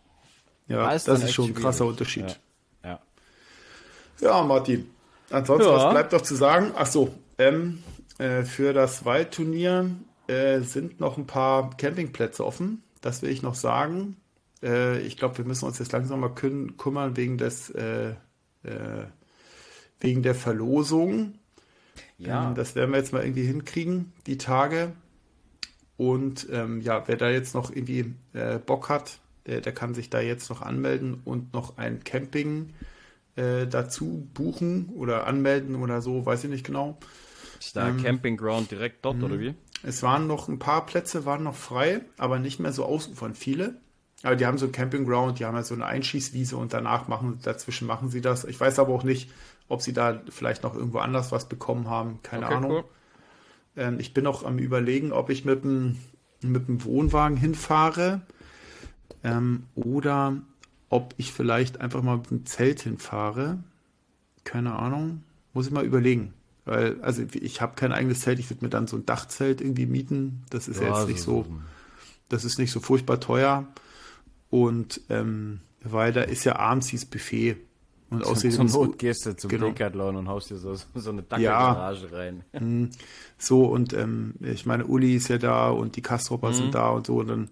[0.69, 2.39] Ja, das ist schon ein krasser Unterschied.
[2.85, 3.01] Ja.
[4.21, 4.91] Ja, ja Martin.
[5.31, 5.77] Ansonsten, ja.
[5.77, 6.73] was bleibt doch zu sagen?
[6.77, 7.83] Ach so, ähm,
[8.19, 9.91] äh, für das Waldturnier
[10.27, 12.83] äh, sind noch ein paar Campingplätze offen.
[13.01, 14.17] Das will ich noch sagen.
[14.63, 18.15] Äh, ich glaube, wir müssen uns jetzt langsam mal küm kümmern wegen des äh,
[18.63, 19.07] äh,
[20.01, 21.35] wegen der Verlosung.
[22.19, 22.49] Ja.
[22.49, 24.93] Ähm, das werden wir jetzt mal irgendwie hinkriegen, die Tage.
[25.97, 30.21] Und ähm, ja, wer da jetzt noch irgendwie äh, Bock hat, der, kann sich da
[30.21, 32.75] jetzt noch anmelden und noch ein Camping
[33.35, 36.99] äh, dazu buchen oder anmelden oder so, weiß ich nicht genau.
[37.59, 39.41] Ist da ähm, Camping Ground direkt dort oder mhm.
[39.41, 39.55] wie?
[39.83, 43.81] Es waren noch ein paar Plätze waren noch frei, aber nicht mehr so ausufernd viele.
[44.23, 47.41] Aber die haben so ein Campingground, die haben ja so eine Einschießwiese und danach machen,
[47.43, 48.45] dazwischen machen sie das.
[48.45, 49.31] Ich weiß aber auch nicht,
[49.69, 52.21] ob sie da vielleicht noch irgendwo anders was bekommen haben.
[52.23, 52.71] Keine okay, Ahnung.
[52.71, 52.85] Cool.
[53.77, 55.99] Ähm, ich bin auch am überlegen, ob ich mit dem,
[56.41, 58.21] mit dem Wohnwagen hinfahre
[59.25, 60.37] ähm, oder
[60.89, 63.59] ob ich vielleicht einfach mal mit dem Zelt hinfahre.
[64.45, 65.25] Keine Ahnung.
[65.55, 66.33] Muss ich mal überlegen.
[66.65, 69.87] Weil, also ich habe kein eigenes Zelt, ich würde mir dann so ein Dachzelt irgendwie
[69.87, 70.45] mieten.
[70.51, 71.47] Das ist ja, jetzt nicht so,
[72.29, 73.67] das ist nicht so furchtbar teuer.
[74.53, 77.57] Und ähm, weil da ist ja abends dieses Buffet.
[78.11, 79.69] Und außerdem zur Not gehst du zum genau.
[79.69, 82.19] Decathlon und haust dir so, so eine Dackelgarage ja.
[82.19, 82.45] rein.
[82.53, 82.91] Mhm.
[83.39, 86.55] So, und ähm, ich meine, Uli ist ja da und die Kastropper mhm.
[86.55, 87.17] sind da und so.
[87.17, 87.49] Und dann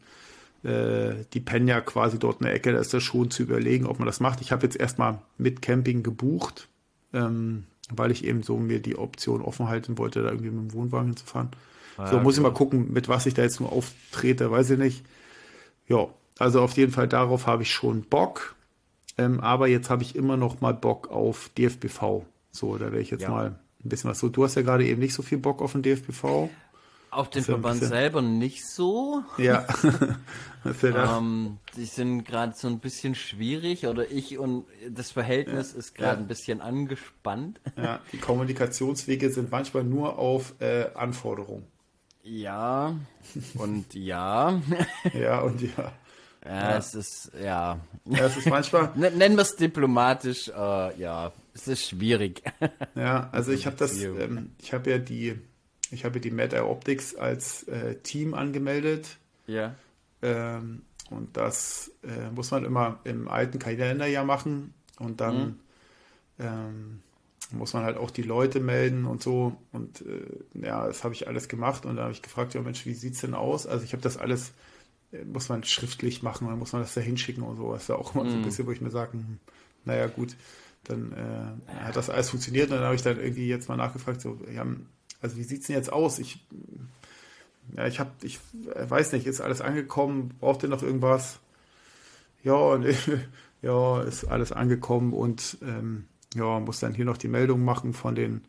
[0.70, 2.72] äh, die pennen ja quasi dort in der Ecke.
[2.72, 4.42] Da ist das schon zu überlegen, ob man das macht.
[4.42, 6.68] Ich habe jetzt erstmal mit Camping gebucht,
[7.14, 10.74] ähm, weil ich eben so mir die Option offen halten wollte, da irgendwie mit dem
[10.74, 11.48] Wohnwagen hinzufahren.
[11.96, 14.78] Ah, so, muss ich mal gucken, mit was ich da jetzt nur auftrete, weiß ich
[14.78, 15.06] nicht.
[15.88, 16.08] Ja,
[16.40, 18.56] also auf jeden Fall darauf habe ich schon Bock.
[19.18, 22.24] Ähm, aber jetzt habe ich immer noch mal Bock auf DFBV.
[22.50, 23.28] So, da werde ich jetzt ja.
[23.30, 23.46] mal
[23.84, 24.30] ein bisschen was so.
[24.30, 26.48] Du hast ja gerade eben nicht so viel Bock auf den DFBV.
[27.10, 29.22] Auf den Verband selber nicht so.
[29.36, 29.66] Ja.
[30.82, 35.78] ähm, die sind gerade so ein bisschen schwierig oder ich und das Verhältnis ja.
[35.78, 36.20] ist gerade ja.
[36.20, 37.60] ein bisschen angespannt.
[37.76, 41.64] Ja, die Kommunikationswege sind manchmal nur auf äh, Anforderung.
[42.22, 42.94] Ja
[43.54, 44.62] und ja.
[45.12, 45.92] ja und ja.
[46.44, 47.78] Ja, ja, es ist, ja.
[48.06, 48.92] Ja, es ist manchmal.
[48.96, 52.42] Nennen wir es diplomatisch, äh, ja, es ist schwierig.
[52.94, 55.38] ja, also ich habe das, ähm, ich habe ja die,
[55.90, 59.18] ich habe die Meta Optics als äh, Team angemeldet.
[59.46, 59.74] Ja.
[60.22, 65.56] Ähm, und das äh, muss man immer im alten Kalenderjahr machen und dann mhm.
[66.38, 67.02] ähm,
[67.52, 69.56] muss man halt auch die Leute melden und so.
[69.72, 72.86] Und äh, ja, das habe ich alles gemacht und da habe ich gefragt, ja Mensch,
[72.86, 73.66] wie sieht es denn aus?
[73.66, 74.52] Also ich habe das alles
[75.24, 77.72] muss man schriftlich machen, dann muss man das da hinschicken und so.
[77.72, 78.28] Das ist ja auch immer mm.
[78.28, 78.44] so ein mhm.
[78.44, 79.38] bisschen, wo ich mir sage, hm,
[79.84, 80.36] naja gut,
[80.84, 84.20] dann äh, hat das alles funktioniert und dann habe ich dann irgendwie jetzt mal nachgefragt,
[84.20, 84.64] so, ja,
[85.20, 86.18] also wie sieht es denn jetzt aus?
[86.18, 86.46] Ich,
[87.76, 91.40] ja, ich habe, ich weiß nicht, ist alles angekommen, braucht ihr noch irgendwas?
[92.42, 92.94] Ja, nee,
[93.62, 98.14] ja, ist alles angekommen und ähm, ja, muss dann hier noch die Meldung machen von
[98.14, 98.42] den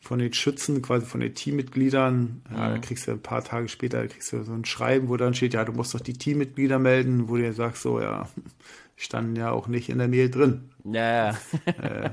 [0.00, 2.42] von den Schützen, quasi von den Teammitgliedern.
[2.50, 2.74] Ja, mhm.
[2.74, 5.54] da kriegst du ein paar Tage später kriegst du so ein Schreiben, wo dann steht,
[5.54, 8.28] ja, du musst doch die Teammitglieder melden, wo du sagst, so, ja,
[8.96, 10.70] standen ja auch nicht in der Mail drin.
[10.84, 11.30] Ja.
[11.66, 12.10] äh,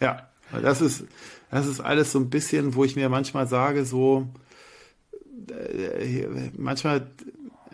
[0.00, 0.28] ja,
[0.62, 1.04] das ist,
[1.50, 4.28] das ist alles so ein bisschen, wo ich mir manchmal sage, so,
[5.50, 7.06] äh, manchmal,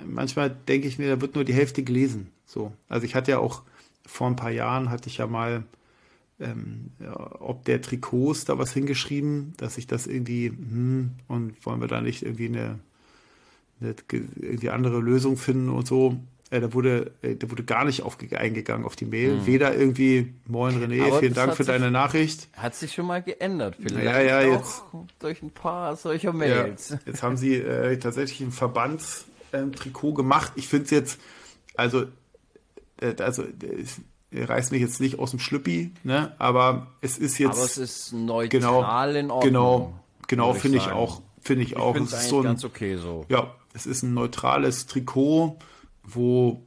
[0.04, 2.30] manchmal denke ich mir, da wird nur die Hälfte gelesen.
[2.44, 2.72] So.
[2.88, 3.62] Also ich hatte ja auch
[4.06, 5.64] vor ein paar Jahren hatte ich ja mal
[6.40, 6.90] ähm,
[7.40, 12.00] ob der Trikots da was hingeschrieben, dass ich das irgendwie, hm, und wollen wir da
[12.00, 12.78] nicht irgendwie eine,
[13.80, 16.18] eine irgendwie andere Lösung finden und so.
[16.50, 19.36] Äh, da wurde, äh, da wurde gar nicht auf, eingegangen auf die Mail.
[19.36, 19.46] Mhm.
[19.46, 22.48] Weder irgendwie, moin René, Aber vielen Dank für sich, deine Nachricht.
[22.52, 24.04] Hat sich schon mal geändert, vielleicht.
[24.04, 24.82] Ja, ja, jetzt.
[25.18, 26.90] Durch ein paar solcher Mails.
[26.90, 30.52] Ja, jetzt haben sie äh, tatsächlich ein Verbandstrikot gemacht.
[30.54, 31.20] Ich finde es jetzt,
[31.74, 32.04] also,
[33.00, 33.42] äh, also,
[34.44, 36.34] reißt mich jetzt nicht aus dem Schlüppi, ne?
[36.38, 37.56] aber es ist jetzt.
[37.56, 39.40] Aber es ist neutral genau, in Ordnung.
[39.42, 41.22] Genau, genau finde ich auch.
[41.40, 41.94] Finde ich, ich auch.
[41.96, 43.24] Es ist so ein, ganz okay so.
[43.28, 45.58] Ja, es ist ein neutrales Trikot,
[46.02, 46.62] wo,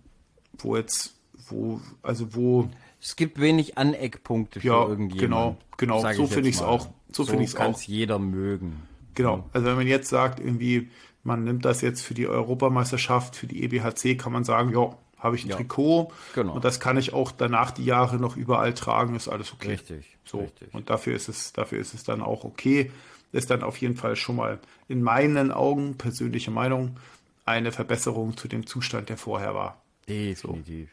[0.57, 1.15] wo jetzt,
[1.47, 2.69] wo, also wo.
[3.01, 5.57] Es gibt wenig Aneckpunkte für ja, irgendjemanden.
[5.77, 6.13] Genau, genau.
[6.13, 6.87] So finde ich es auch.
[7.11, 7.59] So, so finde ich es auch.
[7.61, 8.83] Kann jeder mögen.
[9.15, 9.49] Genau.
[9.53, 10.89] Also wenn man jetzt sagt, irgendwie,
[11.23, 15.35] man nimmt das jetzt für die Europameisterschaft, für die EBHC, kann man sagen, ja, habe
[15.35, 16.53] ich ein ja, Trikot genau.
[16.53, 19.71] und das kann ich auch danach die Jahre noch überall tragen, ist alles okay.
[19.71, 20.17] Richtig.
[20.25, 20.39] So.
[20.39, 20.73] Richtig.
[20.73, 22.91] Und dafür ist es, dafür ist es dann auch okay.
[23.31, 26.97] Ist dann auf jeden Fall schon mal in meinen Augen, persönliche Meinung,
[27.45, 29.81] eine Verbesserung zu dem Zustand, der vorher war.
[30.07, 30.89] Definitiv.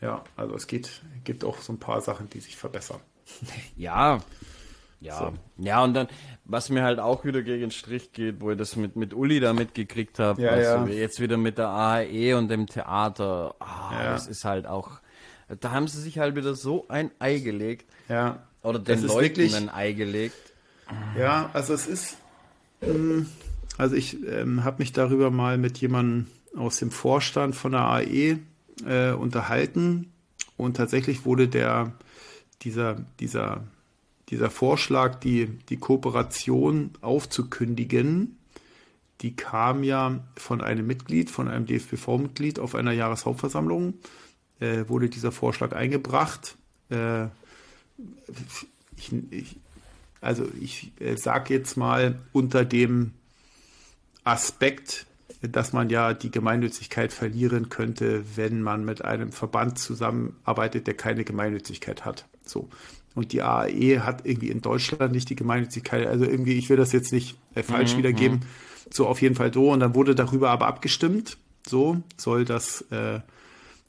[0.00, 0.06] So.
[0.06, 3.00] Ja, also es geht, gibt auch so ein paar Sachen, die sich verbessern.
[3.76, 4.20] Ja,
[5.00, 5.32] ja, so.
[5.58, 6.08] ja, und dann,
[6.44, 9.40] was mir halt auch wieder gegen den Strich geht, wo ich das mit, mit Uli
[9.40, 10.98] da mitgekriegt habe, ja, also ja.
[10.98, 14.12] jetzt wieder mit der AHE und dem Theater, ah, ja.
[14.12, 15.00] das ist halt auch,
[15.60, 17.86] da haben sie sich halt wieder so ein Ei gelegt.
[18.08, 18.42] Ja.
[18.62, 20.52] Oder den Leuten wirklich, ein Ei gelegt.
[21.16, 22.16] Ja, also es ist,
[22.82, 23.28] ähm,
[23.78, 26.26] also ich ähm, habe mich darüber mal mit jemandem
[26.56, 28.38] aus dem Vorstand von der AE
[28.86, 30.12] äh, unterhalten
[30.56, 31.92] und tatsächlich wurde der,
[32.62, 33.64] dieser, dieser,
[34.28, 38.36] dieser Vorschlag, die, die Kooperation aufzukündigen,
[39.20, 43.94] die kam ja von einem Mitglied, von einem DFBV-Mitglied auf einer Jahreshauptversammlung,
[44.60, 46.56] äh, wurde dieser Vorschlag eingebracht.
[46.90, 47.26] Äh,
[48.96, 49.56] ich, ich,
[50.20, 53.12] also ich äh, sage jetzt mal unter dem
[54.24, 55.06] Aspekt,
[55.40, 61.24] dass man ja die Gemeinnützigkeit verlieren könnte, wenn man mit einem Verband zusammenarbeitet, der keine
[61.24, 62.26] Gemeinnützigkeit hat.
[62.44, 62.68] So.
[63.16, 66.06] Und die AAE hat irgendwie in Deutschland nicht die Gemeinnützigkeit.
[66.06, 68.38] Also irgendwie, ich will das jetzt nicht äh, falsch mhm, wiedergeben.
[68.38, 68.92] Mhm.
[68.92, 69.72] So auf jeden Fall so.
[69.72, 71.38] Und dann wurde darüber aber abgestimmt.
[71.66, 73.20] So soll das, äh,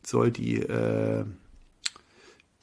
[0.01, 1.25] soll die, äh,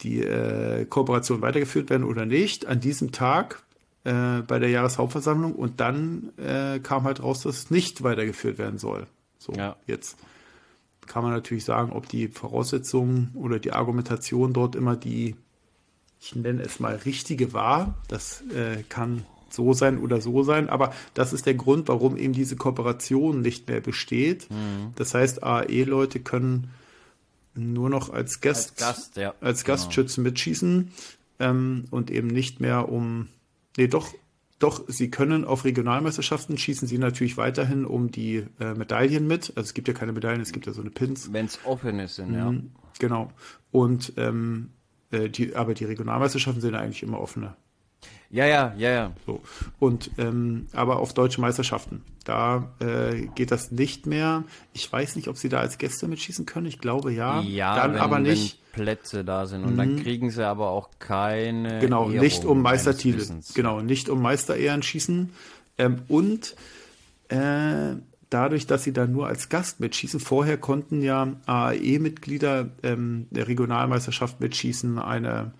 [0.00, 2.66] die äh, Kooperation weitergeführt werden oder nicht.
[2.66, 3.62] An diesem Tag
[4.04, 8.78] äh, bei der Jahreshauptversammlung und dann äh, kam halt raus, dass es nicht weitergeführt werden
[8.78, 9.06] soll.
[9.38, 9.76] So, ja.
[9.86, 10.16] jetzt
[11.06, 15.36] kann man natürlich sagen, ob die Voraussetzungen oder die Argumentation dort immer die,
[16.24, 17.94] ich nenne es mal, richtige war.
[18.08, 22.32] Das äh, kann so sein oder so sein, aber das ist der Grund, warum eben
[22.32, 24.50] diese Kooperation nicht mehr besteht.
[24.50, 24.92] Mhm.
[24.96, 26.70] Das heißt, AE-Leute können
[27.54, 29.34] nur noch als Gast, als, Gast, ja.
[29.40, 29.76] als genau.
[29.76, 30.90] Gastschützen mitschießen
[31.38, 33.28] ähm, und eben nicht mehr um
[33.76, 34.12] Nee, doch,
[34.60, 39.52] doch, sie können auf Regionalmeisterschaften schießen sie natürlich weiterhin um die äh, Medaillen mit.
[39.56, 41.32] Also es gibt ja keine Medaillen, es gibt ja so eine Pins.
[41.32, 42.54] Wenn es offene sind, mhm, ja.
[43.00, 43.32] Genau.
[43.72, 44.70] Und ähm,
[45.14, 47.54] äh, die, aber die Regionalmeisterschaften sind eigentlich immer offene.
[48.30, 49.12] Ja, ja, ja, ja.
[49.26, 49.40] So.
[49.78, 54.42] Und ähm, aber auf deutsche Meisterschaften, da äh, geht das nicht mehr.
[54.72, 56.66] Ich weiß nicht, ob sie da als Gäste mitschießen können.
[56.66, 57.40] Ich glaube ja.
[57.42, 58.60] Ja, dann wenn, aber nicht.
[58.72, 59.76] Plätze da sind und mhm.
[59.76, 61.78] dann kriegen sie aber auch keine.
[61.78, 63.24] Genau, Ehrung nicht um Meistertitel.
[63.54, 65.30] Genau, nicht um Meisterehren schießen.
[65.78, 66.56] Ähm, und
[67.28, 67.94] äh,
[68.34, 74.40] dadurch, dass sie da nur als Gast mitschießen, vorher konnten ja AAE-Mitglieder ähm, der Regionalmeisterschaft
[74.40, 75.52] mitschießen, eine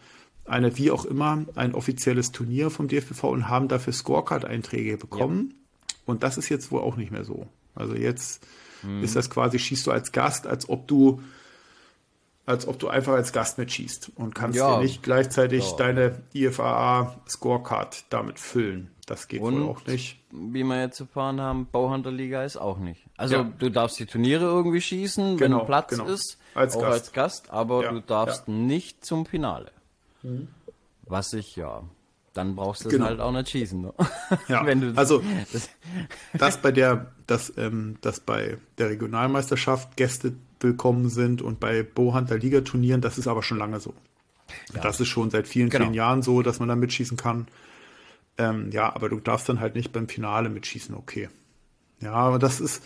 [0.47, 5.55] eine wie auch immer ein offizielles Turnier vom DFBV und haben dafür Scorecard-Einträge bekommen.
[5.55, 5.97] Ja.
[6.07, 7.47] Und das ist jetzt wohl auch nicht mehr so.
[7.75, 8.47] Also jetzt
[8.83, 9.03] mhm.
[9.03, 11.23] ist das quasi, schießt du als Gast, als ob du
[12.47, 14.77] als ob du einfach als Gast mitschießt und kannst ja.
[14.77, 15.77] dir nicht gleichzeitig ja.
[15.77, 18.91] deine IFAA Scorecard damit füllen.
[19.07, 20.19] Das geht und, wohl auch nicht.
[20.31, 23.05] Wie wir jetzt erfahren haben, Bauhunterliga ist auch nicht.
[23.17, 23.53] Also ja.
[23.59, 26.07] du darfst die Turniere irgendwie schießen, genau, wenn Platz genau.
[26.07, 26.93] ist, als auch Gast.
[26.93, 29.71] als Gast, aber du darfst nicht zum Finale.
[30.23, 30.49] Mhm.
[31.03, 31.83] Was ich, ja,
[32.33, 33.05] dann brauchst du genau.
[33.05, 33.81] es halt auch nicht schießen.
[33.81, 33.95] Ne?
[34.49, 34.63] Ja,
[34.97, 35.71] also das,
[36.33, 42.39] das, bei der, dass, ähm, dass bei der Regionalmeisterschaft Gäste willkommen sind und bei Bohunter
[42.39, 43.95] Ligaturnieren, das ist aber schon lange so.
[44.75, 44.81] Ja.
[44.81, 45.85] Das ist schon seit vielen, genau.
[45.85, 47.47] vielen Jahren so, dass man da mitschießen kann.
[48.37, 51.29] Ähm, ja, aber du darfst dann halt nicht beim Finale mitschießen, okay.
[52.01, 52.83] Ja, aber das ist,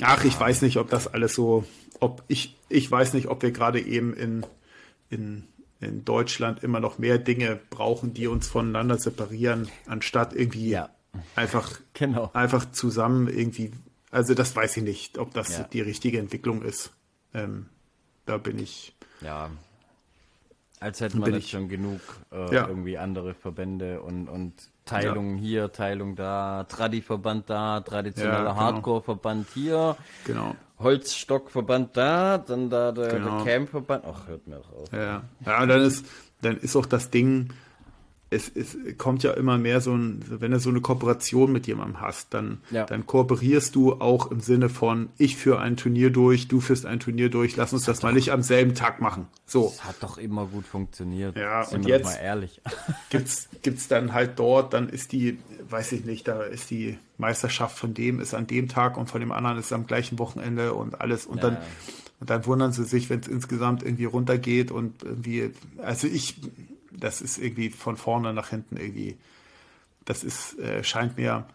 [0.00, 1.64] ach, ich weiß nicht, ob das alles so,
[2.00, 4.46] ob ich, ich weiß nicht, ob wir gerade eben in,
[5.10, 5.44] in
[5.84, 10.90] in Deutschland immer noch mehr Dinge brauchen, die uns voneinander separieren, anstatt irgendwie ja.
[11.36, 12.30] einfach, genau.
[12.32, 13.72] einfach zusammen irgendwie.
[14.10, 15.64] Also das weiß ich nicht, ob das ja.
[15.64, 16.92] die richtige Entwicklung ist.
[17.32, 17.66] Ähm,
[18.26, 18.94] da bin ich.
[19.20, 19.50] Ja.
[20.84, 22.68] Als hätten wir jetzt schon genug äh, ja.
[22.68, 24.52] irgendwie andere Verbände und, und
[24.84, 28.56] Teilungen hier, Teilung da, Tradi-Verband da, traditioneller genau.
[28.56, 29.96] Hardcore-Verband hier.
[30.26, 30.54] Genau.
[30.78, 33.42] Holzstockverband da, dann da der, genau.
[33.42, 34.04] der Campverband.
[34.06, 34.92] Ach, hört mir doch auf.
[34.92, 36.04] Ja, ja dann ist,
[36.42, 37.48] dann ist auch das Ding,
[38.30, 42.00] es, es kommt ja immer mehr so ein, wenn du so eine Kooperation mit jemandem
[42.00, 42.84] hast, dann, ja.
[42.84, 47.00] dann kooperierst du auch im Sinne von, ich führe ein Turnier durch, du führst ein
[47.00, 49.28] Turnier durch, lass uns das, das mal nicht am selben Tag machen.
[49.46, 49.68] So.
[49.68, 51.36] Das hat doch immer gut funktioniert.
[51.36, 52.60] Ja, Sind und jetzt mal ehrlich.
[53.10, 57.78] gibt's, gibt's dann halt dort, dann ist die, weiß ich nicht, da ist die Meisterschaft
[57.78, 61.00] von dem ist an dem Tag und von dem anderen ist am gleichen Wochenende und
[61.00, 61.50] alles und ja.
[61.50, 61.58] dann
[62.20, 65.50] und dann wundern sie sich, wenn es insgesamt irgendwie runtergeht und irgendwie,
[65.82, 66.36] also ich,
[67.04, 69.18] das ist irgendwie von vorne nach hinten irgendwie,
[70.06, 71.46] das ist, äh, scheint mir,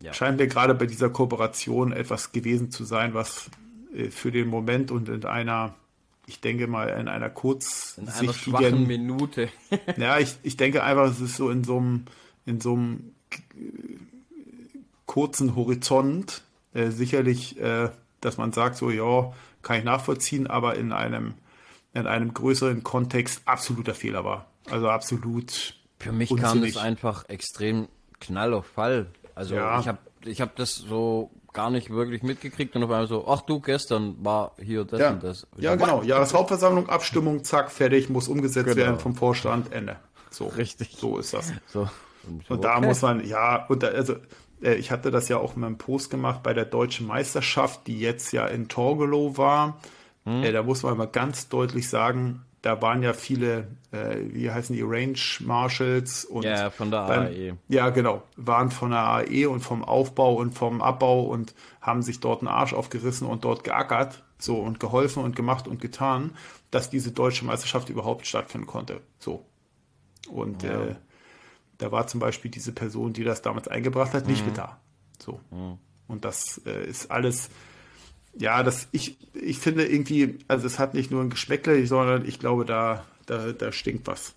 [0.00, 0.12] ja.
[0.12, 3.50] scheint mir gerade bei dieser Kooperation etwas gewesen zu sein, was
[3.94, 5.74] äh, für den Moment und in einer,
[6.26, 9.48] ich denke mal, in einer kurzsichtigen in einer Minute.
[9.96, 12.04] ja, ich, ich denke einfach, es ist so in so einem,
[12.46, 13.14] in so einem
[15.06, 16.42] kurzen Horizont
[16.72, 17.90] äh, sicherlich, äh,
[18.20, 19.32] dass man sagt, so, ja,
[19.62, 21.34] kann ich nachvollziehen, aber in einem,
[21.94, 24.46] in einem größeren Kontext absoluter Fehler war.
[24.70, 25.74] Also absolut.
[25.98, 26.52] Für mich unsinnig.
[26.52, 27.88] kam es einfach extrem
[28.20, 29.06] knall auf Fall.
[29.34, 29.80] Also ja.
[29.80, 33.42] ich habe ich hab das so gar nicht wirklich mitgekriegt und auf einmal so, ach
[33.42, 35.10] du, gestern war hier das ja.
[35.12, 35.46] und das.
[35.56, 36.02] Ja, genau.
[36.02, 38.76] Jahreshauptversammlung, Abstimmung, zack, fertig, muss umgesetzt genau.
[38.76, 39.96] werden vom Vorstand, Ende.
[40.30, 40.48] So.
[40.48, 40.96] Richtig.
[40.98, 41.52] So ist das.
[41.66, 41.88] So.
[42.26, 44.16] Und, und da muss man, ja, und da, also
[44.62, 48.00] äh, ich hatte das ja auch in meinem Post gemacht bei der deutschen Meisterschaft, die
[48.00, 49.80] jetzt ja in Torgelow war.
[50.24, 50.42] hm.
[50.42, 54.74] äh, da muss man mal ganz deutlich sagen, da waren ja viele, äh, wie heißen
[54.74, 57.58] die, Range Marshals und ja, von der beim, AE.
[57.68, 62.20] Ja, genau, waren von der AE und vom Aufbau und vom Abbau und haben sich
[62.20, 66.36] dort einen Arsch aufgerissen und dort geackert, so und geholfen und gemacht und getan,
[66.70, 69.02] dass diese deutsche Meisterschaft überhaupt stattfinden konnte.
[69.18, 69.44] So.
[70.30, 70.86] Und ja.
[70.86, 70.94] äh,
[71.76, 74.46] da war zum Beispiel diese Person, die das damals eingebracht hat, nicht mhm.
[74.46, 74.80] mit da.
[75.18, 75.38] So.
[75.50, 75.76] Mhm.
[76.08, 77.50] Und das äh, ist alles
[78.36, 82.38] ja, das, ich, ich finde irgendwie, also es hat nicht nur ein Geschmäckle, sondern ich
[82.38, 84.34] glaube, da, da, da stinkt was.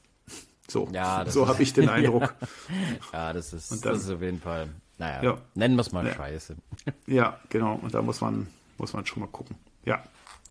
[0.68, 2.36] So, ja, so habe ich den Eindruck.
[3.14, 4.68] ja, das ist, dann, das ist auf jeden Fall,
[4.98, 6.56] naja, ja, nennen wir es mal ja, scheiße.
[7.08, 9.56] ja, genau, und da muss man, muss man schon mal gucken.
[9.86, 10.04] Ja,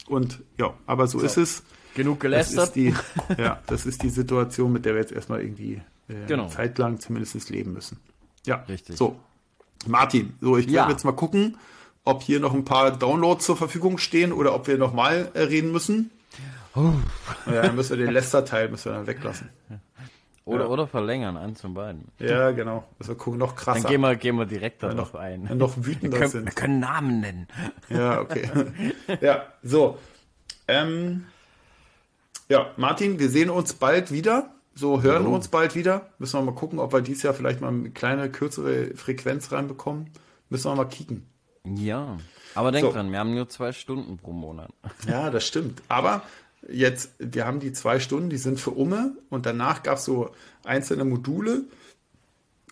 [0.09, 1.27] und ja, aber so, so.
[1.27, 1.63] ist es.
[1.95, 2.59] Genug gelästert.
[2.59, 2.95] Das ist die,
[3.39, 6.49] ja, das ist die Situation, mit der wir jetzt erstmal irgendwie äh, genau.
[6.49, 7.99] zeitlang zumindest leben müssen.
[8.45, 8.97] Ja, richtig.
[8.97, 9.19] So,
[9.87, 11.57] Martin, so, ich werde jetzt mal gucken,
[12.07, 15.73] ob hier noch ein paar Downloads zur Verfügung stehen oder ob wir nochmal äh, reden
[15.73, 16.11] müssen.
[16.75, 16.93] Oh.
[17.47, 19.51] Ja, dann müssen wir den Lester-Teil müssen wir dann weglassen.
[20.45, 20.71] Oder, ja.
[20.71, 22.07] oder verlängern, an zum beiden.
[22.21, 22.85] Ja, genau.
[23.01, 23.83] Also gucken noch krasser.
[23.83, 25.51] Dann gehen wir, gehen wir direkt da noch ein.
[25.57, 26.45] Noch wütender wir können, sind.
[26.47, 27.49] Wir können Namen nennen.
[27.89, 28.49] Ja, okay.
[29.21, 29.99] ja, so.
[30.69, 31.25] Ähm,
[32.49, 34.51] ja, Martin, wir sehen uns bald wieder.
[34.77, 35.35] So, hören oh.
[35.35, 36.11] uns bald wieder.
[36.19, 40.11] Müssen wir mal gucken, ob wir dieses Jahr vielleicht mal eine kleine, kürzere Frequenz reinbekommen.
[40.51, 41.27] Müssen wir mal kicken.
[41.75, 42.19] Ja,
[42.55, 42.93] aber denk so.
[42.93, 44.71] dran, wir haben nur zwei Stunden pro Monat.
[45.09, 45.83] Ja, das stimmt.
[45.89, 46.23] Aber
[46.69, 50.31] jetzt, wir haben die zwei Stunden, die sind für Umme und danach gab es so
[50.65, 51.65] einzelne Module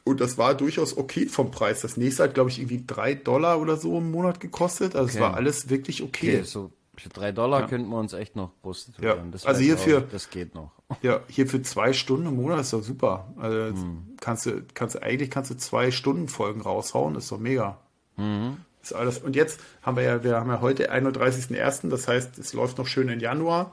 [0.05, 1.81] und das war durchaus okay vom Preis.
[1.81, 4.95] Das nächste hat, glaube ich, irgendwie drei Dollar oder so im Monat gekostet.
[4.95, 5.17] Also okay.
[5.17, 6.37] es war alles wirklich okay.
[6.39, 7.67] okay so für drei Dollar ja.
[7.67, 9.33] könnten wir uns echt noch prostituieren.
[9.33, 9.49] Ja.
[9.49, 10.71] also hier für, das geht noch.
[11.03, 13.33] Ja, hier für zwei Stunden im Monat ist doch super.
[13.37, 14.17] Also hm.
[14.21, 17.79] kannst du, kannst du, eigentlich kannst du zwei Stunden Folgen raushauen, ist doch mega.
[18.17, 18.59] Mhm.
[18.85, 19.19] Ist alles.
[19.19, 22.87] Und jetzt haben wir ja, wir haben ja heute 31.01., das heißt, es läuft noch
[22.87, 23.73] schön in Januar.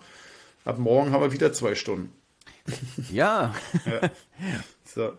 [0.64, 2.14] Ab morgen haben wir wieder zwei Stunden.
[3.12, 3.54] Ja.
[3.86, 4.10] ja.
[4.86, 5.14] So.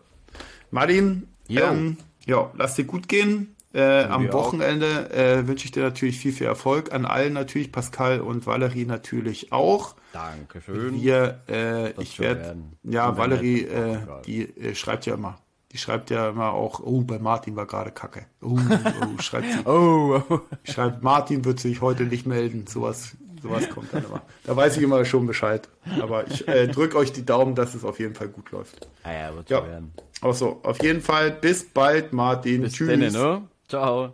[0.71, 3.55] Martin, ähm, ja, lass dir gut gehen.
[3.73, 6.91] Äh, am Wochenende äh, wünsche ich dir natürlich viel, viel Erfolg.
[6.91, 9.95] An allen natürlich, Pascal und Valerie natürlich auch.
[10.13, 10.99] Dankeschön.
[11.01, 15.37] Wir, äh, ich werde, ja, Valerie, äh, die äh, schreibt ja immer
[15.73, 18.27] die schreibt ja immer auch, oh, bei Martin war gerade Kacke.
[18.41, 19.59] Oh, oh, schreibt sie.
[19.65, 20.39] oh, oh.
[20.63, 22.67] Schreibt, Martin wird sich heute nicht melden.
[22.67, 24.21] Sowas, sowas kommt dann immer.
[24.43, 25.67] Da weiß ich immer schon Bescheid.
[25.99, 28.87] Aber ich äh, drücke euch die Daumen, dass es auf jeden Fall gut läuft.
[29.01, 29.65] Ah ja, wird ja.
[29.67, 29.93] werden.
[30.21, 31.31] Auch so, auf jeden Fall.
[31.31, 32.61] Bis bald, Martin.
[32.61, 32.89] Bis Tschüss.
[32.89, 33.41] Dann, ne?
[33.67, 34.13] Ciao.